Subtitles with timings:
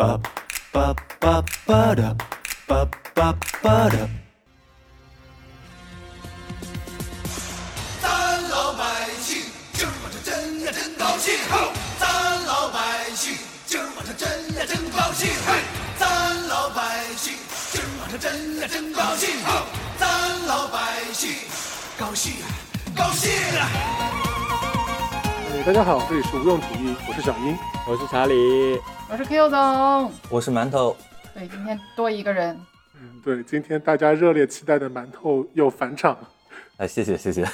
[0.00, 0.18] ba
[0.72, 2.16] ba ba ba da.
[2.66, 4.08] Ba ba ba da.
[8.00, 8.08] 咱
[8.48, 8.80] 老百
[9.20, 9.44] 姓
[9.74, 12.08] 今儿晚上真呀真高兴，吼咱
[12.46, 12.78] 老百
[13.14, 13.36] 姓
[13.66, 15.60] 今儿晚上真呀真高兴，嘿
[15.98, 17.34] 咱老百姓
[17.70, 19.66] 今儿晚上真呀真高兴，吼
[19.98, 20.08] 咱
[20.46, 20.78] 老百
[21.12, 21.34] 姓
[21.98, 22.32] 高兴
[22.96, 24.29] 高兴啊！
[25.60, 27.54] 哎，大家好，这里是无用主义，我是小英。
[27.86, 30.12] 我是查理，我是 Q 总。
[30.30, 30.96] 我是馒头，
[31.34, 32.58] 对，今天多一个人。
[32.98, 36.30] 嗯，对，今天大家热烈期待的馒头又返场了。
[36.78, 37.46] 哎，谢谢谢谢。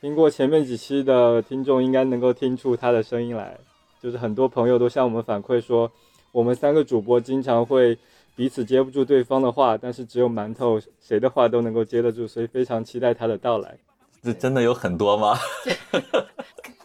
[0.00, 3.58] 听过前面几期的听众应该能够听出他的声音来，
[4.00, 5.90] 就是很多朋友都向我们反馈说，
[6.30, 7.98] 我们三个主播经常会
[8.36, 13.76] 彼此接不住对方的话，但是只有馒头谁的话都能够接得住，所以非常期待他的到来。
[14.22, 15.36] 这真的有很多吗？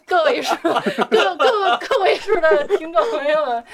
[0.08, 3.64] 个位数，个个个位数的听众朋友们，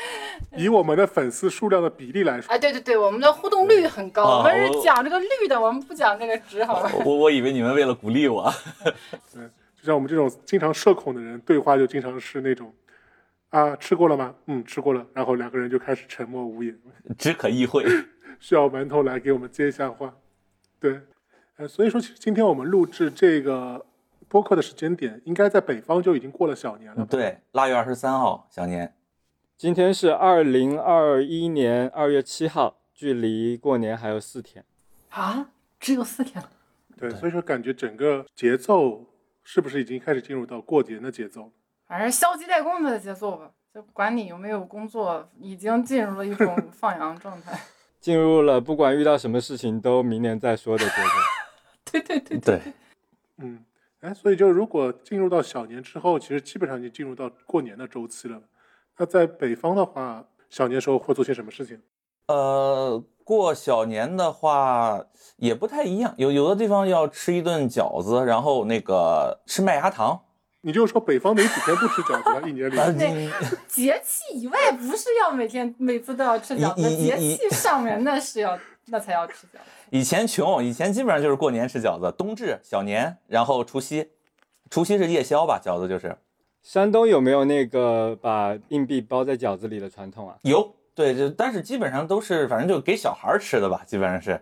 [0.57, 6.90] 以我们的粉丝数量的比例来说，啊，对对对，我们的互动率很高，啊我们是讲这个绿的，我们不讲这个值，好吧？
[7.05, 8.52] 我我以为你们为了鼓励我，
[9.32, 12.74] 就像我们这种经常社恐的人，对话就经常是那种
[13.51, 14.35] 啊，吃过了吗？
[14.46, 15.07] 嗯，吃过了。
[15.15, 16.77] 然后两个人就开始沉默无言，
[17.16, 17.85] 只可意会。
[18.40, 20.12] 需要馒头来给我们接一下话。
[20.79, 21.01] 对，
[21.57, 23.87] 呃，所以说，其实今天我们录制这个
[24.35, 27.07] 播客的时间点，应该在北方就已经过了小年了吧。
[27.09, 28.93] 对，腊月二十三号小年，
[29.57, 34.65] 今天是二零二一年二月七号，距离过年还有四天。
[35.10, 36.51] 啊，只有四天了。
[36.99, 39.07] 对，所以说感觉整个节奏
[39.45, 41.51] 是不是已经开始进入到过年的节奏了？
[41.87, 47.57] 反正消极怠工的节奏吧，就管你有没有工作，已经进入了一种放羊状态。
[48.02, 51.02] 进入了不管遇到什么事情都明年再说的节奏。
[51.93, 52.60] 对对对对，
[53.38, 53.65] 嗯，
[54.05, 58.38] 哎，所以就如果进入到小年之后，其实基本上已经进入到过年的周期了。
[58.99, 61.80] 那在北方的话，小年时候会做些什么事情？
[62.29, 65.03] 呃，过小年的话
[65.37, 70.21] 也不太一样，有有的地方要吃一顿饺子，然后那个吃麦芽糖。
[70.61, 72.49] 你就说北方没几天不吃饺子了？
[72.49, 73.31] 一年里啊对
[73.67, 79.61] 节气以外，不是要每天每次都要吃饺子，节气上面那是要那才要吃饺子。
[79.91, 84.11] 以前穷，以前基本上就是过年吃饺子，冬至、小年，然后除夕，
[84.71, 86.17] 除夕是夜宵吧，饺子就是
[86.62, 90.37] 山东有没有那个把硬币包在饺子里的传统啊？
[90.43, 90.75] 有。
[90.97, 94.41] 对，就但是基本上都是，反正就给小孩儿吃的吧，基本上是，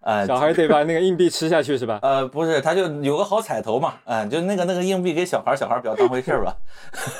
[0.00, 1.98] 呃，小孩得把那个硬币吃下去是吧？
[2.02, 6.56] 呃，不是，他就有个好彩头嘛，嗯、就那个那个硬币给小孩儿，小孩儿不要当回事儿吧。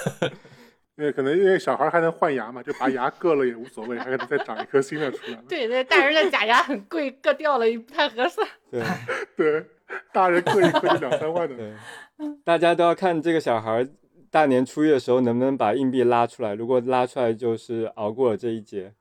[0.97, 5.43] 因为可能因为小孩还能换牙嘛，就把牙硌了也无所谓，还可能再长一颗新的出来。
[5.49, 8.47] 对，对大人的假牙很贵，硌掉了也不太合算。
[8.71, 8.83] 对
[9.37, 9.67] 对，
[10.13, 11.57] 大人硌一颗就两三万的。
[11.57, 11.73] 对，
[12.45, 13.87] 大家都要看这个小孩
[14.31, 18.95] 大年初一的时候能不能把硬币拉出来，如果拉出来就是熬过了这一劫。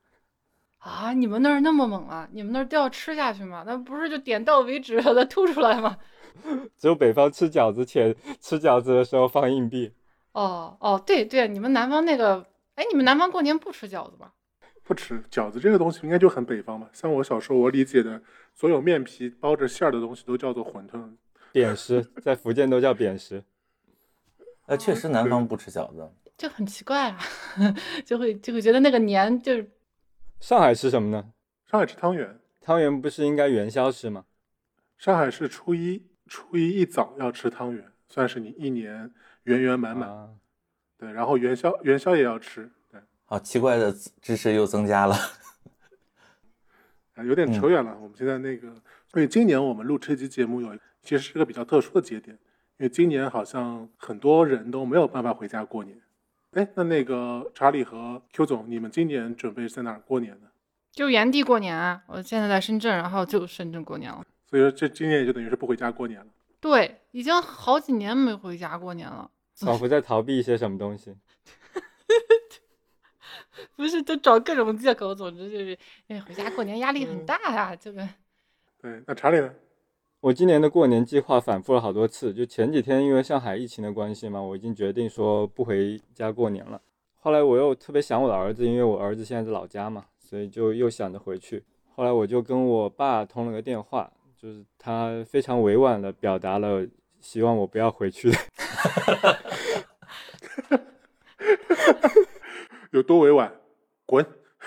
[0.79, 2.27] 啊，你们那儿那么猛啊？
[2.33, 3.63] 你们那儿都要吃下去吗？
[3.67, 5.95] 那不是就点到为止，把它吐出来吗？
[6.77, 9.93] 只有北方吃饺子前吃饺子的时候放硬币。
[10.33, 12.45] 哦哦，对对，你们南方那个，
[12.75, 14.33] 哎，你们南方过年不吃饺子吧？
[14.83, 16.89] 不吃饺子这个东西应该就很北方吧？
[16.91, 18.21] 像我小时候我理解的，
[18.53, 21.15] 所有面皮包着馅儿的东西都叫做馄饨。
[21.51, 23.43] 扁食在福建都叫扁食。
[24.65, 27.19] 呃，确实南方不吃饺子，就很奇怪啊，
[28.03, 29.69] 就会就会觉得那个年就是
[30.39, 31.31] 上海吃什么呢？
[31.69, 34.25] 上海吃汤圆，汤圆不是应该元宵吃吗？
[34.97, 40.09] 上海是初一，初一一早要吃汤圆，算是你一年圆圆满满。
[40.09, 40.29] 啊，
[40.97, 45.15] 对，然后元宵元宵也要吃，对，好奇怪的知识又增加了。
[47.15, 47.95] 啊，有点扯远了。
[48.01, 48.73] 我们现在那个，
[49.07, 52.37] 所以今年我们录这期节目有，其实是个比较特殊的节点，
[52.77, 55.97] 因为今年好像很多人都没有办法回家过年。
[56.53, 60.47] 哎，那那个查理和 Q 总，你们今年准备在哪儿过年呢？
[60.91, 62.03] 就原地过年啊。
[62.07, 64.23] 我现在在深圳，然后就深圳过年了。
[64.47, 66.27] 所以说这今年也就等于是不回家过年了。
[66.63, 69.29] 对，已经好几年没回家过年了。
[69.53, 71.13] 仿佛在逃避一些什么东西。
[73.75, 75.77] 不是，都找各种借口，总之就是，
[76.07, 78.07] 哎，回家过年压力很大呀、这个。
[78.81, 79.53] 对，那查理呢？
[80.21, 86.81] 我今年的过年计划反复了好多次，就前几天因为上海疫情的关系嘛，我已经决定说不回家过年了。
[87.19, 91.65] 后来我又特别想我的儿子，因为我儿子现在在老家嘛，所以就又想着回去。
[91.93, 94.09] 后来我就跟我爸通了个电话，
[94.43, 96.85] 就是他非常委婉的表达了
[97.21, 98.37] 希望我不要回去的。
[102.91, 103.49] 有多委婉？
[104.05, 104.25] 滚！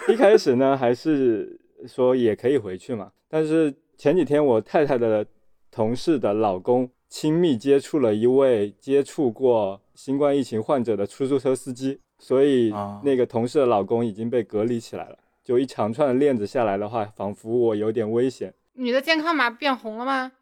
[0.08, 5.26] 一开始呢，还是说也可以回去嘛，但是前几天我太太的
[5.70, 15.18] 同事的老公亲密接触了一位接触过新冠疫情患者的出租车司机，所以啊那个同事的老公已经被隔离起来了。
[15.44, 18.54] 就一长串的链子下来的话，仿佛我有点危险。
[18.78, 20.32] 你的健康码变红了吗？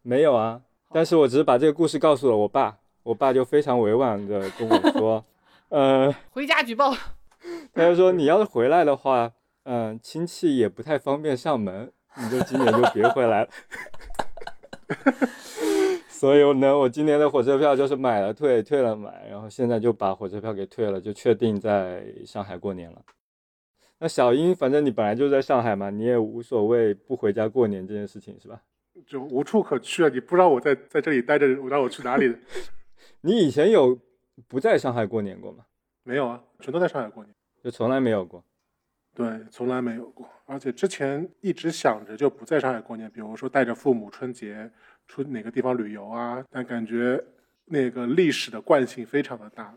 [0.00, 5.24] 没有啊，但是我只是把这个故事告诉了我爸，我爸就非常委婉的 跟我说，
[5.68, 6.94] 呃，回家举报。
[7.74, 9.32] 他就说你要是回来的话，
[9.64, 13.48] 嗯、亲戚也不太方便上门，你就今年就别回来了。
[16.08, 23.02] 所以呢，我今年的火车票就是买了退，退了买，然后现在就把火车票给退了，就确定在上海过年了。
[24.02, 28.60] 那小英，反正你本来就在上海嘛，你也无所谓不回家过年这件事情是吧？
[29.06, 30.10] 就无处可去啊！
[30.12, 32.36] 你不知道我在在这里待着，我让我去哪里？
[33.22, 33.96] 你以前有
[34.48, 35.64] 不在上海过年过吗？
[36.02, 37.32] 没有啊，全都在上海过年。
[37.62, 38.44] 就从来没有过。
[39.14, 40.28] 对，从来没有过。
[40.46, 44.68] 而且之前一直想着就不在上海过年，比如说带着父母春节
[45.06, 47.24] 出哪个地方旅游啊，但感觉
[47.66, 49.72] 那个历史的惯性非常的大，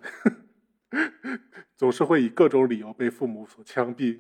[1.78, 4.20] 总是会以各种理由被父母所枪毙。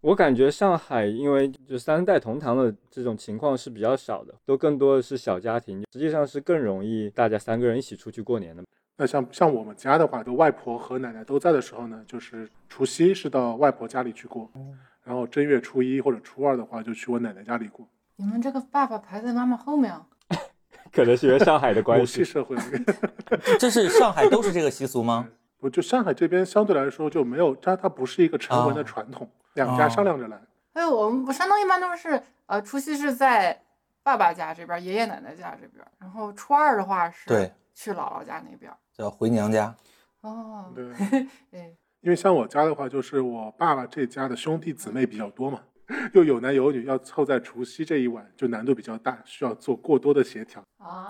[0.00, 8.62] 我感觉上海因为就三代同堂的这种情况是比较少的，都更多的是小家庭，实际上是更容易大家三个人一起出去过年的。
[8.96, 14.50] 那像像我们家的话，就外婆和奶奶都在的时候呢，就是除夕是到外婆家里去过，
[15.04, 17.88] 然后正月初一或者初二的话就去我奶奶家里过。
[18.16, 20.06] 你们这个爸爸排在妈妈后面啊？
[20.92, 22.22] 可能是因为上海的关系。
[22.24, 22.56] 社会，
[23.58, 25.28] 这是上海都是这个习俗吗？
[25.60, 30.40] 我就上海这边相对来说就没有，它它不是一个成文的哦传统，两家商量着来。
[30.74, 33.60] 哎，我们我山东一般都是呃，除夕是在
[34.02, 38.72] 爸爸家这边，爷爷奶奶家这边，然后初二的话是对去姥姥家那边。
[38.92, 39.74] 叫回娘家。
[40.20, 40.92] 哦，对，
[41.52, 45.60] 哎，因为像我家的话，就是我爸爸这家的兄弟姊妹比较多嘛，
[46.14, 50.62] 又有男有女，要凑在除夕这一晚，就难度比较大，需要做过多的协调。
[50.78, 51.08] 啊，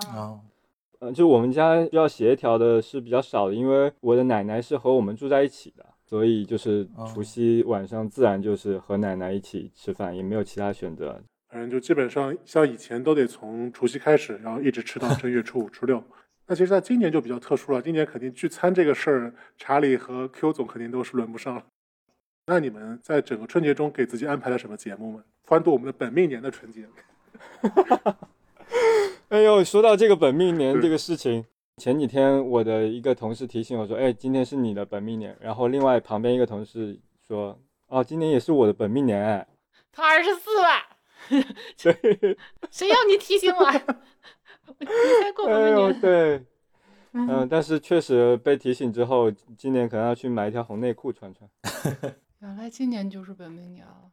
[0.98, 11.20] 啊，呃，就我们家需要协调的是比较少的，因为我的奶奶是和我们住在一起的，所以就是除夕晚上自然就是和奶奶一起吃饭，也没有其他选择。
[11.48, 16.02] 反正就基本上像以前都得从除夕开始，然后一直吃到正月初五、初六。
[16.46, 21.64] 那其实，在今年就比较特殊了，今年肯定聚餐这个事儿，查理和 Q 总肯定都是轮不上了。
[22.46, 25.22] 那你们在整个春节中给自己安排了什么节目吗？
[25.46, 26.86] 欢度我们的本命年的春节。
[29.28, 31.44] 哎呦，说到这个本命年这个事情，
[31.76, 35.36] 前几天我的一个同事提醒我说，哎，今天是你的本命年。
[35.38, 37.58] 然后另外旁边一个同事说，
[37.88, 39.46] 哦，今年也是我的本命年哎。
[39.92, 41.36] 他二十四了，
[41.76, 42.36] 对，
[42.70, 43.70] 谁要你提醒我？
[44.78, 46.00] 你才过本哎呦，命年。
[46.00, 46.36] 对，
[47.12, 51.50] 嗯嗯，但是确实被提醒之后，今年可能要去买一条红内裤穿穿。
[52.40, 54.10] 原来今年就是本命年了。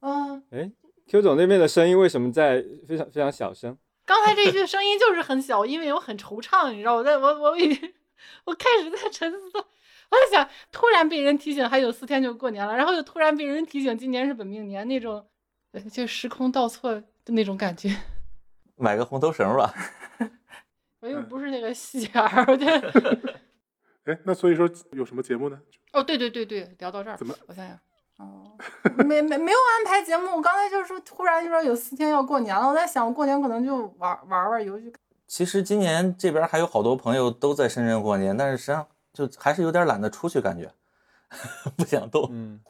[0.00, 0.72] 嗯，哎
[1.08, 3.76] ，Q 总那边的声音为什么在非常非常小声？
[4.04, 7.94] 刚才这句声音就是很小，因为我很惆怅，你知道，我在我我已经
[8.44, 15.26] 我开始在沉思，我在想，突然被人提醒还有四天就过年了，然后又突然被人提醒今年是本命年，那种
[15.72, 17.96] 呃就时空倒错的那种感觉。
[18.76, 19.74] 买个红头绳吧。
[21.00, 22.66] 我又不是那个戏眼儿，我就
[24.04, 25.60] 哎，那所以说有什么节目呢？
[25.92, 27.34] 哦，对对对对，聊到这儿，怎么？
[27.46, 27.78] 我想想，
[28.18, 28.56] 哦，
[28.98, 34.92] 没没没有安排节目，我刚才就是说，突然就说有四天要过年了，我在想，过年可能就玩玩玩游戏。
[35.26, 40.72] 其实今年这边还有好多朋友都在深圳过年，但是实际上就还是有点懒得出去，感觉
[41.76, 42.28] 不想动。
[42.30, 42.60] 嗯，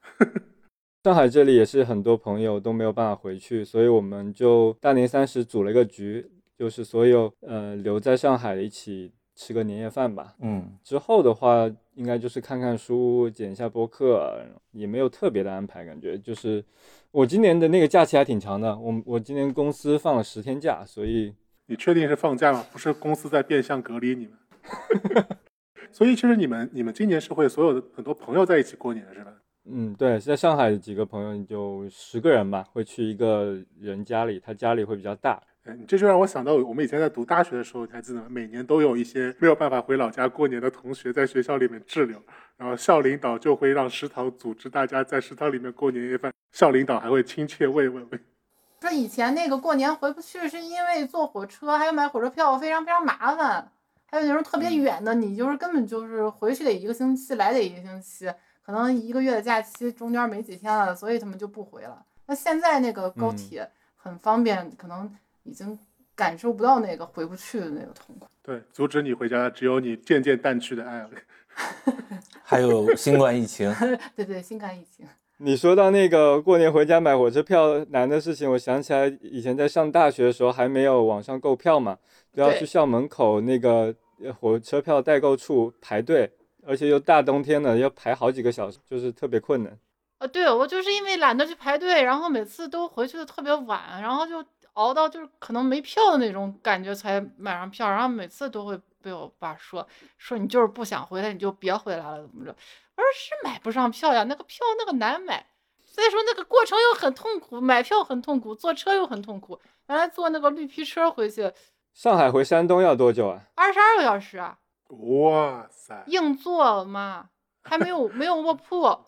[1.04, 10.34] 上海这里也是很多朋友都没有办法回去，所以我们就大年三十组了一个局，就是所有呃留在上海的一起吃个年夜饭吧。
[10.40, 14.40] 嗯，之后的话，应该就是看看书，剪一下播客，
[14.72, 16.64] 也没有特别的安排，感觉就是
[17.10, 21.34] 我今年的那个假期还挺长的，我我今年公司放了十天假，所以
[21.66, 22.64] 你确定是放假吗？
[22.70, 24.38] 不是公司在变相隔离你们？
[25.90, 29.32] 所以其实你们你们今年是会所有的很多朋友在一起过年是吧？
[29.64, 35.42] 嗯，对，在上海几个朋友就十个人吧，会去一个人家里，他家里会比较大，
[35.86, 38.26] 这就让我想到我们以前在读大学的时候，你还记得吗？
[38.28, 42.22] 每年都有一些没有办法回老家过年的同学在学校里面滞留，
[42.56, 48.08] 然后校领导就会让食堂组织大家在食堂里面过年夜饭，校领导还会亲切慰问。
[48.82, 53.72] 说以前那个过年回不去，是因为坐火车还要买火车票，非常非常麻烦。
[54.08, 58.32] 还有那种特别远的，你就是根本就是回去得一个星期，来得一个星期，
[58.64, 62.04] 可能一个月的假期中间没几天了，所以他们就不回了。
[62.26, 65.12] 那现在那个高嗯铁很方便，可能
[65.46, 65.78] 已经
[66.14, 68.26] 感受不到那个回不去的那个痛苦。
[68.42, 71.10] 对，阻止你回家的只有你渐渐淡去的爱了。
[72.44, 73.72] 还有新冠疫情，
[74.14, 75.06] 对对，新冠疫情。
[75.38, 81.98] 你说到那个过年回家买火车票难的事情，我想起来以前在上大学的时候还没有网上购票嘛，
[82.34, 86.30] 都要去校门口那个呃火车票代购处排队，
[86.64, 89.78] 而且又大冬天的，要排好几个小时，就是特别困难。
[90.18, 94.42] 啊，对我就是因为懒得去排队，然后每次都回去的特别晚，然后就
[94.76, 102.54] 熬到就是可能没票的那种感觉才买上票，然后每次都会被我爸说说你就是不想回来你就别回来了怎么着？
[102.96, 105.46] 我说是买不上票呀，那个票那个难买，
[105.92, 109.58] 再说那个过程又很痛苦，买票很痛苦，坐车又很痛苦。
[109.88, 111.52] 原来坐那个绿皮车回去
[111.92, 113.42] 上海回山东要多久啊？
[113.54, 117.30] 二十二个小时啊，哇塞，硬座嘛，
[117.62, 118.98] 还没有没有卧铺。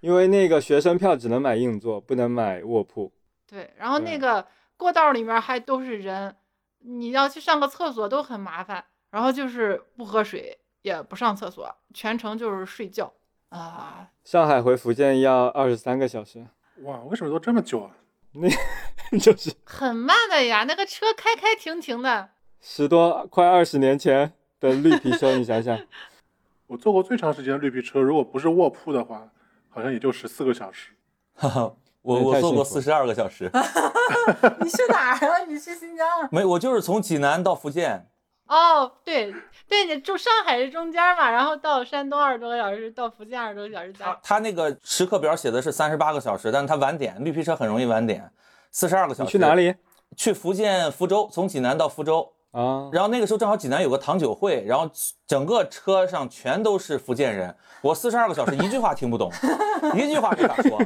[0.00, 3.10] 因为那个学生票只能买硬座，不能买卧铺。
[3.46, 4.46] 对，然后那对个
[4.76, 6.36] 过道里面还都是人，
[6.80, 13.12] 你要去上个厕所都很麻烦，然后就是不喝水，也不上厕所，全程就是睡觉
[13.48, 14.08] 啊。
[14.24, 16.46] 上海回福建要二十三个小时，
[16.82, 17.90] 哇，为什么都这么久啊？
[18.36, 18.48] 那
[19.18, 22.30] 就是很慢的呀，那个车开开停停的。
[22.60, 25.78] 十多快二十年前的绿皮车，你想想，
[26.66, 29.30] 我坐过最长时间的绿皮车，如果不是卧铺的话，
[29.70, 30.90] 好像也就十四个小时。
[31.34, 31.74] 哈哈，
[32.06, 33.50] 我我坐过四十二个小时，
[34.62, 35.38] 你去哪儿啊？
[35.48, 36.28] 你去新疆啊？
[36.30, 38.08] 没，我就是从济南到福建，
[38.46, 39.34] 哦，对
[39.68, 44.16] 对，你住上海是中间嘛，然后到山东二十多个小时，到福建二十多个小时他。
[44.22, 48.30] 他那个时刻表写的是三十八个小时，但是他晚点，绿皮车很容易晚点，
[48.70, 49.24] 四十二个小时。
[49.24, 49.56] 你去哪？
[49.56, 49.74] 里
[50.16, 52.35] 去福建福州，从济南到福州。
[52.56, 52.88] 啊？
[52.90, 54.90] 然后那个时候正好济南有个糖酒会，然后
[55.28, 59.30] 整个车上全都是福建人，我四十二个小时一句话听不懂，
[59.94, 60.80] 一句话没法说。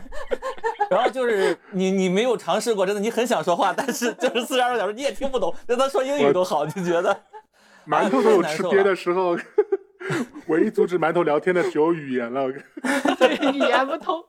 [0.90, 7.16] 然后就是你你没有尝试过，真的你很想说话，但是 就是四十二个小时你也听不懂，那他说英语都好，你觉得？
[7.86, 9.36] 馒头都有吃瘪的时候，
[10.48, 12.48] 唯一阻止馒头聊天的只有语言了。
[12.48, 14.22] 语言不通。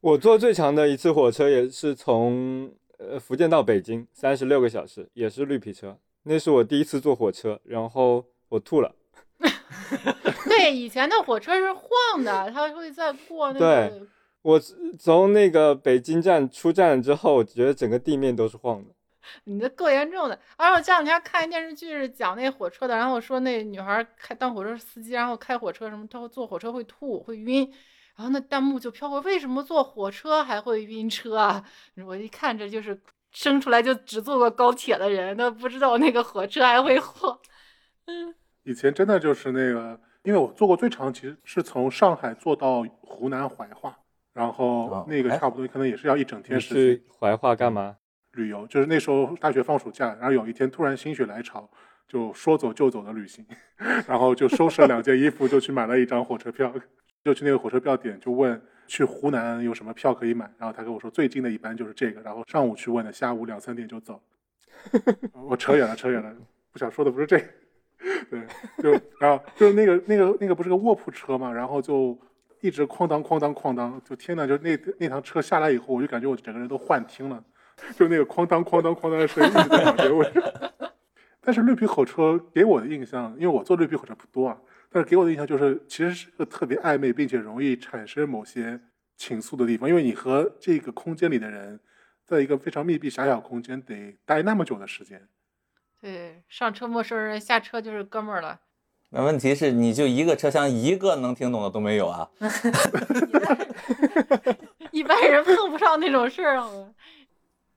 [0.00, 2.72] 我坐最长的一次火车也是从
[3.10, 5.98] 呃福建到北京，三十六个小时，也是绿皮车。
[6.24, 8.94] 那是我第一次坐火车，然后我吐了。
[10.46, 14.06] 对，以前的火车是晃的，它会在过那对个。
[14.42, 14.60] 我
[14.98, 18.90] 从那个北京站出站之后，我觉得整个地面都是晃的。
[19.44, 20.38] 你这够严重的。
[20.56, 27.72] 而且我这两天看一电视剧是讲那火车的，然后说那女孩开当火车司机，然后开火车什么，她会坐火车会吐会晕，
[28.16, 31.64] 然后那弹幕就飘过，为什么坐火车还会晕车啊？
[32.06, 33.00] 我一看这就是
[33.30, 37.38] 生出来就只坐过高铁的人，那不知道那个火车还会晃。
[38.64, 43.96] 以前真的就是那个，因为我坐过最长，其实是从上海坐到湖南怀化，
[44.34, 47.96] 然后那个差不多可能也是要一整天时间去怀化干嘛？
[48.32, 48.66] 旅游。
[48.66, 51.68] 就是那时候大学放暑假，然后有一天突然心血来潮，
[52.06, 53.44] 就说走就走的旅行，
[54.06, 56.72] 然后就收拾了两件衣服，就去买了一张火车票，
[57.24, 64.20] 就去那个火车票点就问去湖南有什么票可以买，然后他跟我说最近的一班就是这个，然后上午去问的，下午两三点就走。
[65.32, 66.34] 我扯远了，扯远了，
[66.72, 67.44] 不想说的不是这个。
[68.28, 68.40] 对，
[68.82, 72.18] 就然后就是那个那个那个不是个卧铺车嘛，然后就
[72.60, 77.42] 一直哐当哐当哐当，就天呐，就那那趟车下来以后，我就感觉我整个人都幻听了，
[77.94, 80.90] 就那个哐当哐当哐当的声音一直在。
[81.40, 84.56] 但是绿皮火车给我的印象，因为我坐绿皮火车不多啊，
[84.92, 88.78] 但是给我的印象就是其实是个特别暧昧并且容易产生某些
[89.16, 91.80] 情愫的地方，因为你和这个空间里的人
[92.26, 95.26] 在一个非常密闭狭小空间得待那么久的时间。
[96.00, 98.60] 对，上车陌生人，下车就是哥们儿了。
[99.10, 102.28] 那问题是，你就一个车厢，一个能听懂的都没有啊！
[104.90, 106.58] 一般人碰不上那种事儿。
[106.58, 106.68] 啊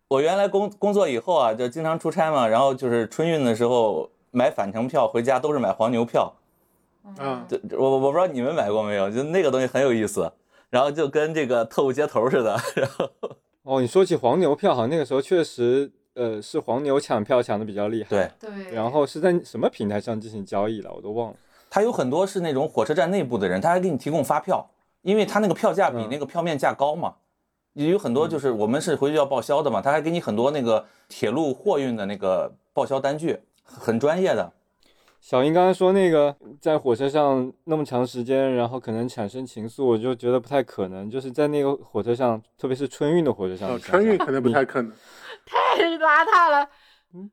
[0.08, 6.34] 我原来工工作以后啊，就经常出差嘛，然后就是春运的时候买返程票回家都是买黄牛票。
[7.18, 10.32] 啊这这我我不知道你们买过没有，就那个东西很有意思，
[10.70, 13.10] 然后就跟这个特务接头似的，然后
[13.64, 18.10] 哦，你说起黄牛票，好像那个时候确实，呃，是黄牛抢票抢的比较厉害。
[18.10, 21.36] 对，对，然后是在什么平台上进行交易的，我都忘了。
[21.70, 24.70] 他有很多是那种火车站内部的人，他还给你提供发票，
[25.02, 27.16] 因为他那个票价比嗯那个票面价高嘛。
[27.74, 34.50] 也有很多就是我们是回去要报销的嘛，他还给你很多那个铁路货运的那个报销单据，很专业的。
[35.26, 41.10] 小英刚才说那个在火车上那么长时间，然后可能产生情愫，我就觉得不太可能。
[41.10, 44.92] 就是在那个火车上，特别是春运的火车上，哦，想想春运可能不太可能。
[45.48, 46.70] 太邋遢了，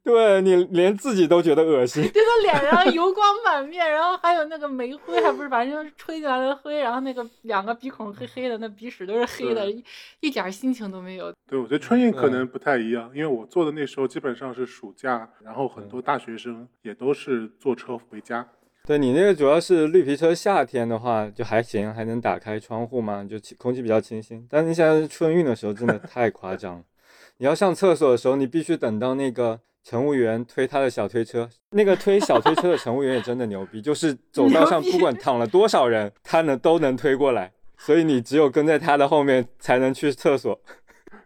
[0.03, 2.03] 对你连自己都觉得恶心。
[2.13, 9.85] 这个脸上油光满面，然后还有那个煤灰，还不是把人吹进来的灰，然后那个两个鼻孔黑黑的，那鼻屎都是黑的，一
[10.21, 11.33] 一点心情都没有。
[11.49, 18.47] 对，我觉得春运可嗯能不太一样，因为我坐的那时候基本上是暑假，然后很多大学生也都是坐车回家。
[18.85, 24.45] 对你那个主要是绿皮车，夏天的话就还行，还能打开窗户嘛，就气空气比较清新。
[24.51, 26.83] 但是你现在春运的时候，真的太夸张了。
[27.39, 40.61] 你要上厕所的时候，你必须等到那个乘务员推他的小推车，那个推小推车的乘务员也真的牛逼，就是走道上不管躺了多少人，他能都能推过来，所以你只有跟在他的后面才能去厕所。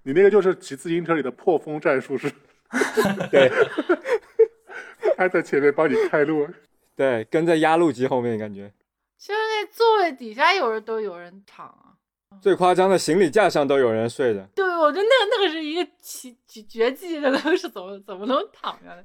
[0.04, 2.32] 你那个就是骑自行车里的破风战术是，
[3.30, 3.50] 对
[5.16, 6.48] 他在前面帮你开路。
[6.94, 8.72] 对，跟在压路机后面，感觉
[9.18, 11.95] 其实那座位底下有人都有人躺啊。
[12.40, 14.48] 最夸张的行李架上都有人睡的。
[14.54, 19.04] 对，我觉得那个那个是一个奇绝绝技，那都是怎么怎么能躺下的？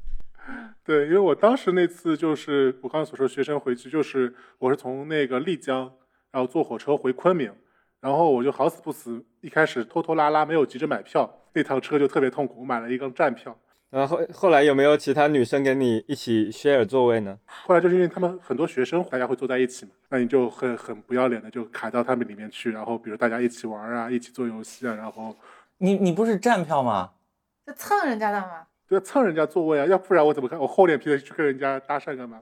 [0.83, 5.91] 对，因为我当时那次就是我刚才所说学生回去，就是我是从那个丽江，
[6.31, 7.53] 然后坐火车回昆明，
[7.99, 13.57] 然后我就好死不死，一开始拖拖拉拉没有急着买票，那趟车就特别痛苦，我买了一张站票。
[13.91, 17.37] 然后后后来有没有其他女生跟你一起 share 座位呢？
[17.65, 25.35] 后来就是因为他们很多学生，大家会坐在一起嘛，那你就很很不要脸的就卡到他们里面去，然后比如大家一起玩啊，一起做游戏啊，然后
[25.77, 27.11] 你你不是站票吗？
[27.67, 28.65] 就蹭人家的嘛？
[28.87, 32.39] 对啊蹭人家座位啊，要不然我怎么看我厚脸皮的去跟人家搭讪干嘛？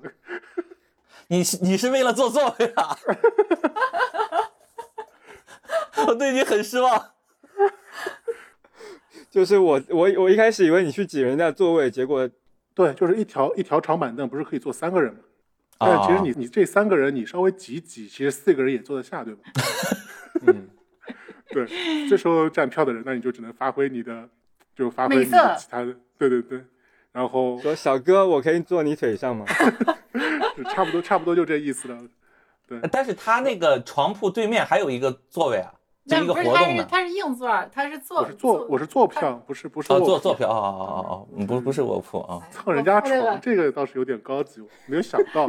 [1.30, 2.96] 你是你是为了坐座位啊？
[6.08, 7.14] 我对你很失望。
[9.30, 12.30] 就是我我我一开始以为你去挤人家座位，结果
[12.74, 15.20] 对，就是一条一条长板凳，不是可以坐三个人吗？
[15.78, 19.42] 但其实你你这三个人，你稍微挤挤，其实四个人也坐得下，对吧？
[20.48, 20.68] 嗯，
[21.52, 21.66] 对，
[22.10, 24.28] 这时候站票的人，那你就只能发挥你的，
[24.76, 26.62] 就发挥你的其他的，对对对，
[27.14, 29.46] 然后说小哥，我可以坐你腿上吗？
[30.58, 31.98] 就 差不多差不多就这意思了。
[32.68, 35.74] 对但是他那个床铺对面还有一个座位啊，
[36.10, 36.84] 就一个那不是他活动的。
[36.84, 42.42] 是他是硬座儿，他是坐我是坐我是坐票，不是不是哦，卧铺坐坐票，哦哦哦哦，嗯不不是卧铺啊。
[42.52, 45.48] 蹭人家床，这个倒是有点高级，没有想到，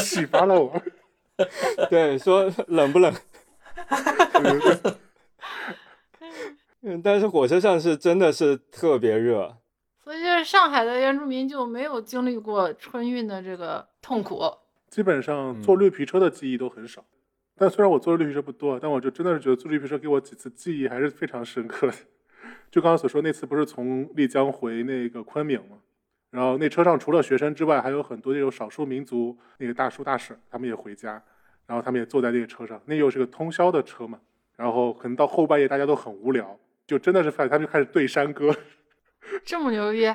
[0.00, 0.72] 启发了我。
[1.90, 3.14] 对，说冷不冷？
[6.82, 9.56] 嗯，但是火车上是真的是特别热。
[10.04, 14.40] 所以就是上海的原住民就没有经历过春运的这个痛苦。
[14.88, 17.04] 基本上坐绿皮车的记忆都很少。
[17.56, 21.94] 但虽然我坐的绿皮车不多，但我就真的是觉得坐绿皮车给我几次记忆还是非常深刻的。
[22.70, 25.78] 就刚刚所说，那次不是从丽江回那个昆明嘛，
[26.30, 31.22] 然后那车上除了学生之外，还有很多那种少数民族那个大叔大婶，他们也回家，
[31.66, 34.20] 然后他们也坐在那个车上，那又是个通宵的车嘛，
[34.56, 38.54] 然后可能到后半夜大家都很无聊，就真的是发现他们就开始对山歌，
[39.44, 40.14] 这么牛逼，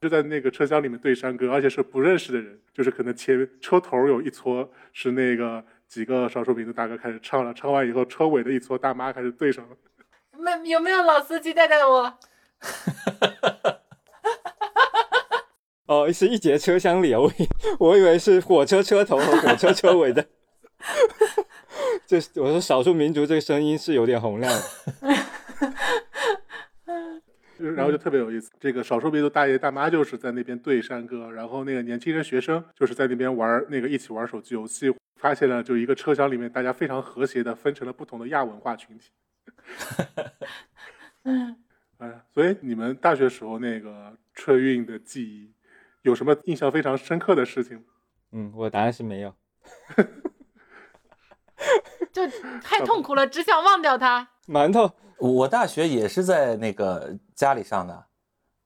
[0.00, 9.76] 就在那个车厢里面对山歌，而且是不认识的人，就是可能前车头有一撮是那个几个少数民族大哥开始唱了，唱完以后车尾的一撮大妈开始对上了。
[10.38, 12.16] 没有没有老司机带带我？
[15.86, 17.48] 哦，是一节车厢里啊，我以
[17.80, 20.24] 我以为是火车车头和火车车尾的。
[22.06, 24.62] 这 我说少数民族这个声音是有点洪亮的。
[27.60, 39.10] 就是然后就特别有意思，这个少数民族大爷大妈就是在那边对山歌，然后那个年轻人学生就是在那边玩那个一起玩手机游戏，发现了就一个车厢里面大家非常和谐的分成了不同的亚文化群体。
[41.24, 41.56] 嗯，
[41.98, 45.52] 哎，所以你们大学时候那个春运的记忆，
[46.00, 47.84] 有什么印象非常深刻的事情？
[48.32, 49.34] 嗯，我答案是没有。
[52.10, 52.26] 就
[52.62, 54.26] 太痛苦了，只想忘掉它。
[54.50, 58.06] 馒头，我大学也是在那个家里上的，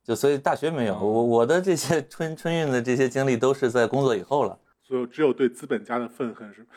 [0.03, 0.95] 就所以大学没有。
[0.95, 4.59] 哦我我的这些春 春运的这些经历都是在工作以后了。
[4.83, 6.71] 所以只有对资本家的愤恨是吧？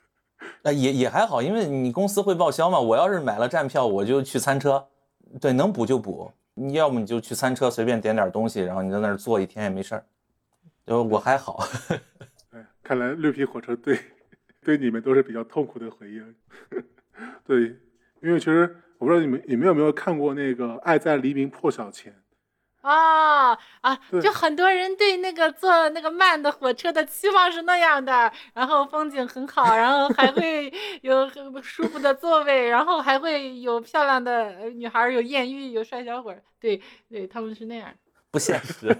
[0.62, 2.78] 那也也还好，因为你公司会报销嘛。
[2.78, 4.86] 我要是买了站票，我就去餐车，
[5.40, 6.30] 对，能补就补。
[6.54, 10.04] 你要么你就去餐车随便点点东西，然后你在那儿坐一天也没事儿。
[10.84, 11.64] 就我还好，
[12.52, 13.98] 哎，看来绿皮火车对
[14.62, 16.26] 对你们都是比较痛苦的回忆了。
[17.46, 17.76] 对，
[18.22, 22.12] 因为其实我不知道你们你们有没有看过那个《爱在黎明破晓前》，
[22.88, 23.98] 啊啊！
[24.22, 36.34] 就很多人对那个坐那个慢的火车的期望是那样的，然后风景很好，然后还会有很舒服的座位，然后还会有漂亮的呃女孩，有艳遇，有帅小伙。
[36.60, 37.96] 对对，他们是那样的。
[38.30, 38.96] 不现实。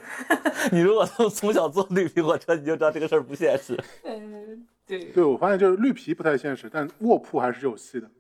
[0.73, 3.79] 你如果从从小坐绿皮火车，你就知道这个事儿不现实。
[4.03, 5.05] 嗯，对。
[5.07, 8.11] 对我发现就是绿皮不太现实，但卧铺还是有戏的。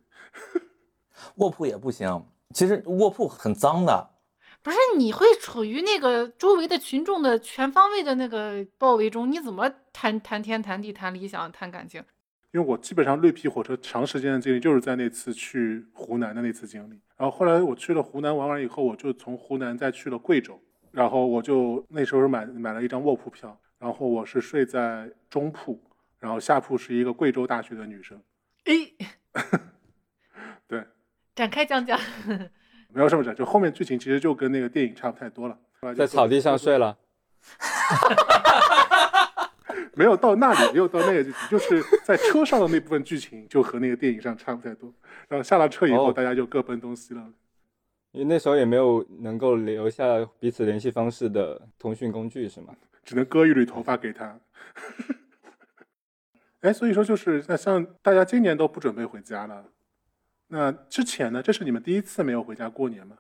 [1.36, 4.10] 卧铺也不行，其实卧铺很脏的。
[4.62, 12.02] 不是你会处于那个周围的群众的全方位的那个包围中，你怎么谈谈天谈地谈理想谈感情？
[12.52, 25.82] 因为我基本上绿皮火车长时间的经历就是在那次去湖南的那次经历，然后后来我去了湖南玩完以后，我就从湖南再去了贵州，然后我就那时候是买买了一张卧铺票，然后我是睡在中铺，
[26.20, 28.22] 然后下铺是一个贵州大学的女生，
[28.66, 28.94] 诶，
[29.32, 29.40] 对，
[31.34, 31.98] 展开讲讲。
[32.88, 35.58] 没有什么展，就后面剧情其实就跟那个电影差不太多了。
[35.96, 36.98] 在草地上睡了。
[39.94, 44.92] 没有到那里，没有到那个剧情，就是在车上的那部分剧情就和那个电影上差不太多。
[45.28, 47.22] 然后下了车以后，哦大家就各奔东西了。
[48.12, 50.04] 因为那时候也没有能够留下
[50.38, 52.74] 彼此联系方式的通讯工具，是吗？
[53.04, 54.38] 只能割一缕头发给他。
[56.60, 59.64] 哎，所以说就是那像大家今年都不准备回家了，
[60.52, 61.42] 那之前呢？
[61.42, 63.16] 这是你们第一次没有回家过年吗？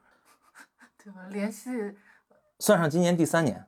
[1.02, 1.26] 对吧？
[1.30, 1.70] 联系
[2.58, 3.64] 算上今年第三年，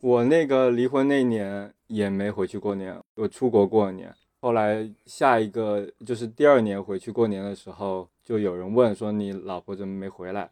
[0.00, 4.14] 我那个离婚那年也没回去过年，我出国过年。
[4.42, 10.50] 后来下一个就是第二年回去过年的时候，就有人问说你老婆怎么没回来？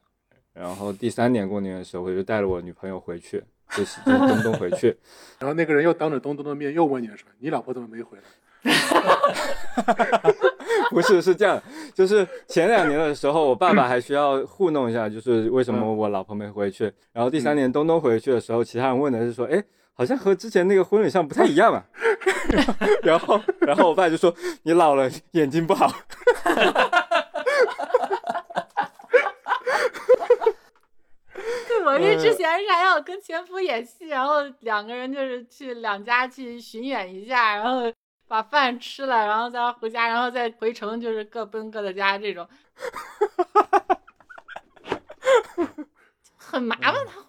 [0.54, 4.96] 然后第三年过年的时候，我就带了我女朋友回去，就是就是东东回去。
[5.38, 8.24] 然后那个人又当着东东的面又问你了说：“你老婆怎么没回来
[10.90, 11.61] 不是，是这样，
[11.94, 16.92] 就是前两年的时候，我爸爸还需要糊弄一下，就是为什么我老婆没回去。
[17.12, 19.62] 然后第三年东东回去的时候，其他人问的是说，哎，
[19.94, 21.83] 好像和之前那个婚礼上不太一样嘛。
[23.03, 25.90] 然后，然后我爸就说，你老了，眼睛不好。
[31.68, 37.90] 对，我是之前是还要跟前夫演戏，然后两个人就是去两家去巡演一下，然后
[38.33, 42.49] 把饭吃了，然后再回家，然后再回城，就是各奔各的家这种，
[46.38, 46.95] 很麻烦。
[47.07, 47.27] 他会，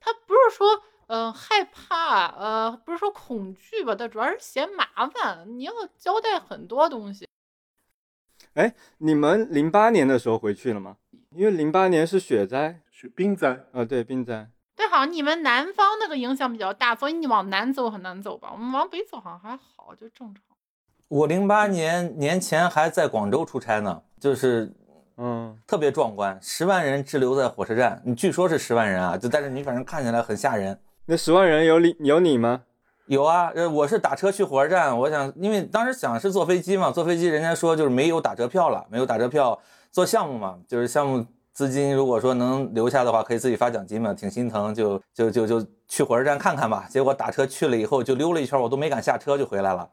[0.00, 7.28] 他不是说呃害怕，呃不是说恐惧吧，他主要是嫌麻烦，你要交代很多东西。
[8.54, 10.96] 哎，你们零八年的时候回去了吗？
[11.32, 14.48] 因为零八年是雪灾，？”雪冰灾，啊，对，冰灾。
[14.76, 18.50] 对，好像你们南方那个影响比较大，所以你往南走很难走吧？
[18.52, 20.42] 我们往北走好像还好，就正常。
[21.08, 24.70] 我零八年年前还在广州出差呢，就是
[25.16, 30.78] 嗯，特别壮观，十万人滞留在火车站，你据说是十万人啊，就但是你反正看起来很吓人。
[31.06, 32.64] 那十万人有你有你吗？
[33.06, 39.58] 有啊，呃，我是打车去火车站，我想，因为当时想是坐飞机嘛，坐飞机人家说就是没有打折票了，没有打折票，
[39.92, 41.24] 做项目嘛，就是项目
[41.56, 46.86] 资金如果说能留下的话，可以自己发奖金嘛，挺心疼，就就就就去火车站看看吧。
[46.90, 49.88] 结果打车去了以后就溜了一圈，我都没敢下车就回来了，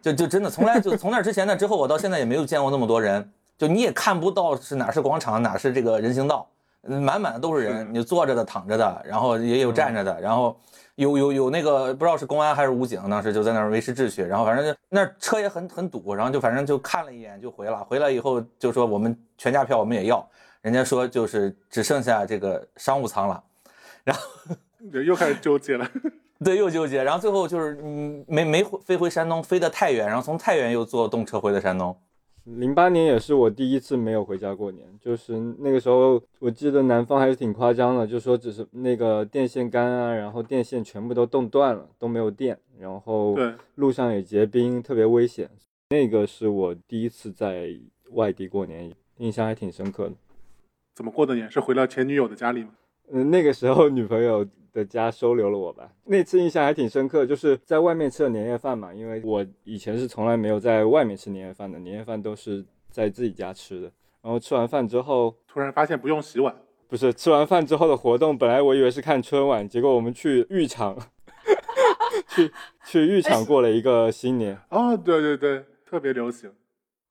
[0.00, 6.48] 就就真的从来就从那之前呢之后，我到现在也没有见过那么多人，就你也看不到是哪是广场，哪是这个人行道，
[6.84, 10.58] 嗯满满的都是人，你坐着的、躺着的，然后也有站着的，然后。
[10.98, 20.28] 有有有那个不知道是公安还是武警，当时就在那儿维持秩序，然后反正就那车也很很堵，然后就反正就看了一眼就回了，回来以后就说我们全价票我们也要，
[20.68, 23.42] 人家说就是只剩下这个商务舱了，
[24.04, 24.22] 然后，
[25.00, 25.90] 又开始纠结了。
[26.44, 31.96] 对，又纠结，然后最后就是嗯没没回飞回山东，飞的太远，然后从太原又坐动车回的山东，
[32.44, 43.34] 零八年也是我第一次没有回家过年，就是那个时候，我记得南方还是挺夸张的，就说只是那个电线杆啊，然后电线全部都冻断了，都没有电，然后，
[43.76, 45.48] 路上也结冰，特别危险。
[45.88, 47.70] 那个是我第一次在
[48.12, 50.12] 外地过年，印象还挺深刻的。
[50.98, 51.48] 怎么过的年？
[51.48, 52.70] 是回到前女友的家里吗？
[53.12, 55.88] 嗯，那个时候女朋友的家收留了我吧。
[56.06, 63.92] 那次印象还挺深刻，就是在外面吃了年夜饭嘛，因为我以前是从来没有在外面吃年夜饭的，年夜饭都是在自己家吃的。
[64.22, 66.52] 然后吃完饭之后，突然发现不用洗碗，
[66.88, 70.98] 不是吃完饭之后的活动，本来我以为是看春晚，结果我们去浴场，
[72.26, 72.52] 去
[72.84, 74.58] 去浴场过了一个新年。
[74.70, 76.50] 哦，对对对，特别流行，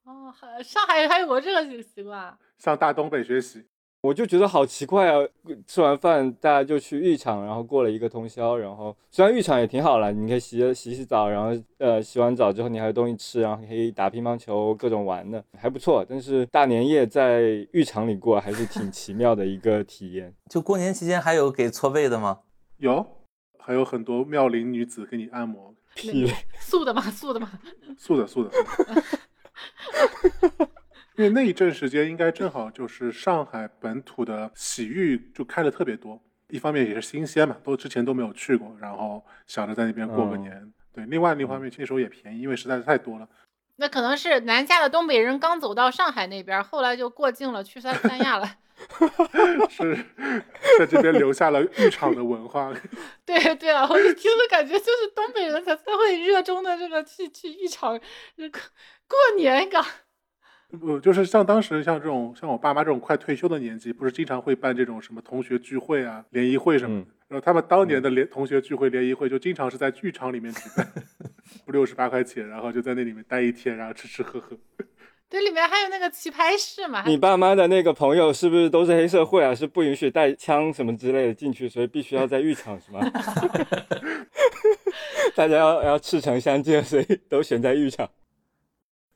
[0.04, 2.38] 哦，还上海还有过这个习习惯啊。
[2.58, 3.64] 向大东北学习。
[4.00, 5.26] 我就觉得好奇怪啊！
[5.66, 8.56] 吃完饭大家就去浴场，然后过了一个通宵。
[8.56, 16.06] 然后虽然浴场也挺好了，你可以洗洗洗澡，然后呃洗完澡之后你还有东西吃，然后可以打乒乓球，各种玩的，还不错。
[16.08, 20.32] 但是大年夜在浴场里过还是挺奇妙的一个体验。
[20.48, 22.38] 就过年期间还有给搓背的吗？
[22.76, 23.04] 有，
[23.58, 26.32] 还有很多妙龄女子给你按摩，屁！
[26.60, 27.50] 素的吗，素的吗。
[27.96, 28.50] 素的素的。
[31.18, 40.72] 因为那一阵时间应该正好就是上海本土的洗浴就开的特别多，一方面也是新鲜嘛，都之前都没有去过，然后想着在那边过个嗯年。
[40.94, 43.28] 对，另外另一方面那时候也便宜，因为实在是太多了。
[43.80, 48.48] 那可能是南下的东北人刚走到上海那边，后来就过境了，去三三亚了。
[49.68, 49.98] 是
[50.78, 52.72] 在这边留下了浴场的文化。
[53.26, 57.98] 对对啊，我一听就感觉就是东北人才才会热衷的这个去去浴场，
[58.36, 58.60] 这个
[59.08, 59.84] 过年嘎。
[60.76, 67.04] 不，就是像当时像这种像我爸妈这种快退休的年纪，不是经常会办这种什么同学聚会啊、联谊会什么的。
[67.04, 70.90] 嗯然后他们当年的联同学聚会、联谊会，就经常是在剧场里面举办，
[71.66, 74.56] 不六十八块钱，然后就在那里面待一天，然后吃吃喝喝。
[75.28, 79.54] 对这里面还有那个棋牌室嘛，你爸妈的那个朋友是不是都是黑社会啊？
[79.54, 83.00] 是不允许带枪什么之类的进去，所以必须要在浴场是吗？
[85.36, 88.08] 大家要要赤诚相见，所以都选在浴场。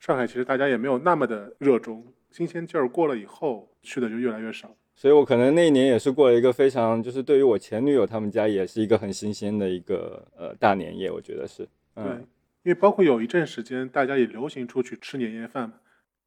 [0.03, 4.75] 上海其实大家也没有那么的热衷，新鲜劲儿过了以后，去的就越来越少。
[4.97, 11.63] 所以我可能那一年也是过了一个非常，就是对于我前女友他们家也是一个很新鲜的一个呃大年夜，我觉得是。
[11.95, 12.27] 对，嗯，
[12.65, 15.77] 因为包括有一阵时间，大家也流行出去吃年夜饭嘛，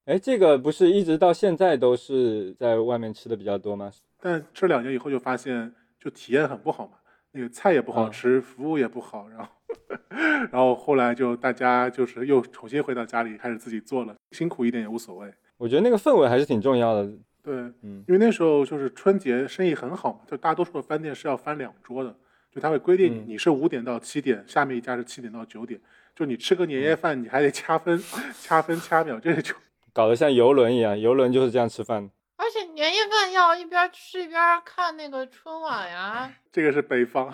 [0.06, 3.92] 哎，这个不是一直到现在都是在外面吃的比较多吗？
[4.22, 6.94] 但这两年以后就发现，就体验很不好嘛，
[7.34, 9.50] 那个菜也不好嗯吃，服务也不好，然后，
[10.52, 15.34] 然后后来就大家就是又重新回到家里开始自己做了，辛苦一点也无所谓。
[15.58, 17.10] 我觉得那个氛围还是挺重要的。
[17.44, 22.16] 对，嗯因为那时候就是春节生意很好嘛，就大多数的饭店是要翻两桌的，
[22.52, 25.80] 就他会规定嗯你是五点到七点，下面一家是七点到九点，
[26.16, 28.02] 就你吃个年夜饭，你还得掐分、
[28.42, 29.54] 掐分、掐秒，这个就
[29.94, 32.12] 搞得像游轮一样，游轮就是这样吃饭的。
[32.38, 37.32] 而且年夜饭要一边吃一边看那个春晚呀， 这个是北方，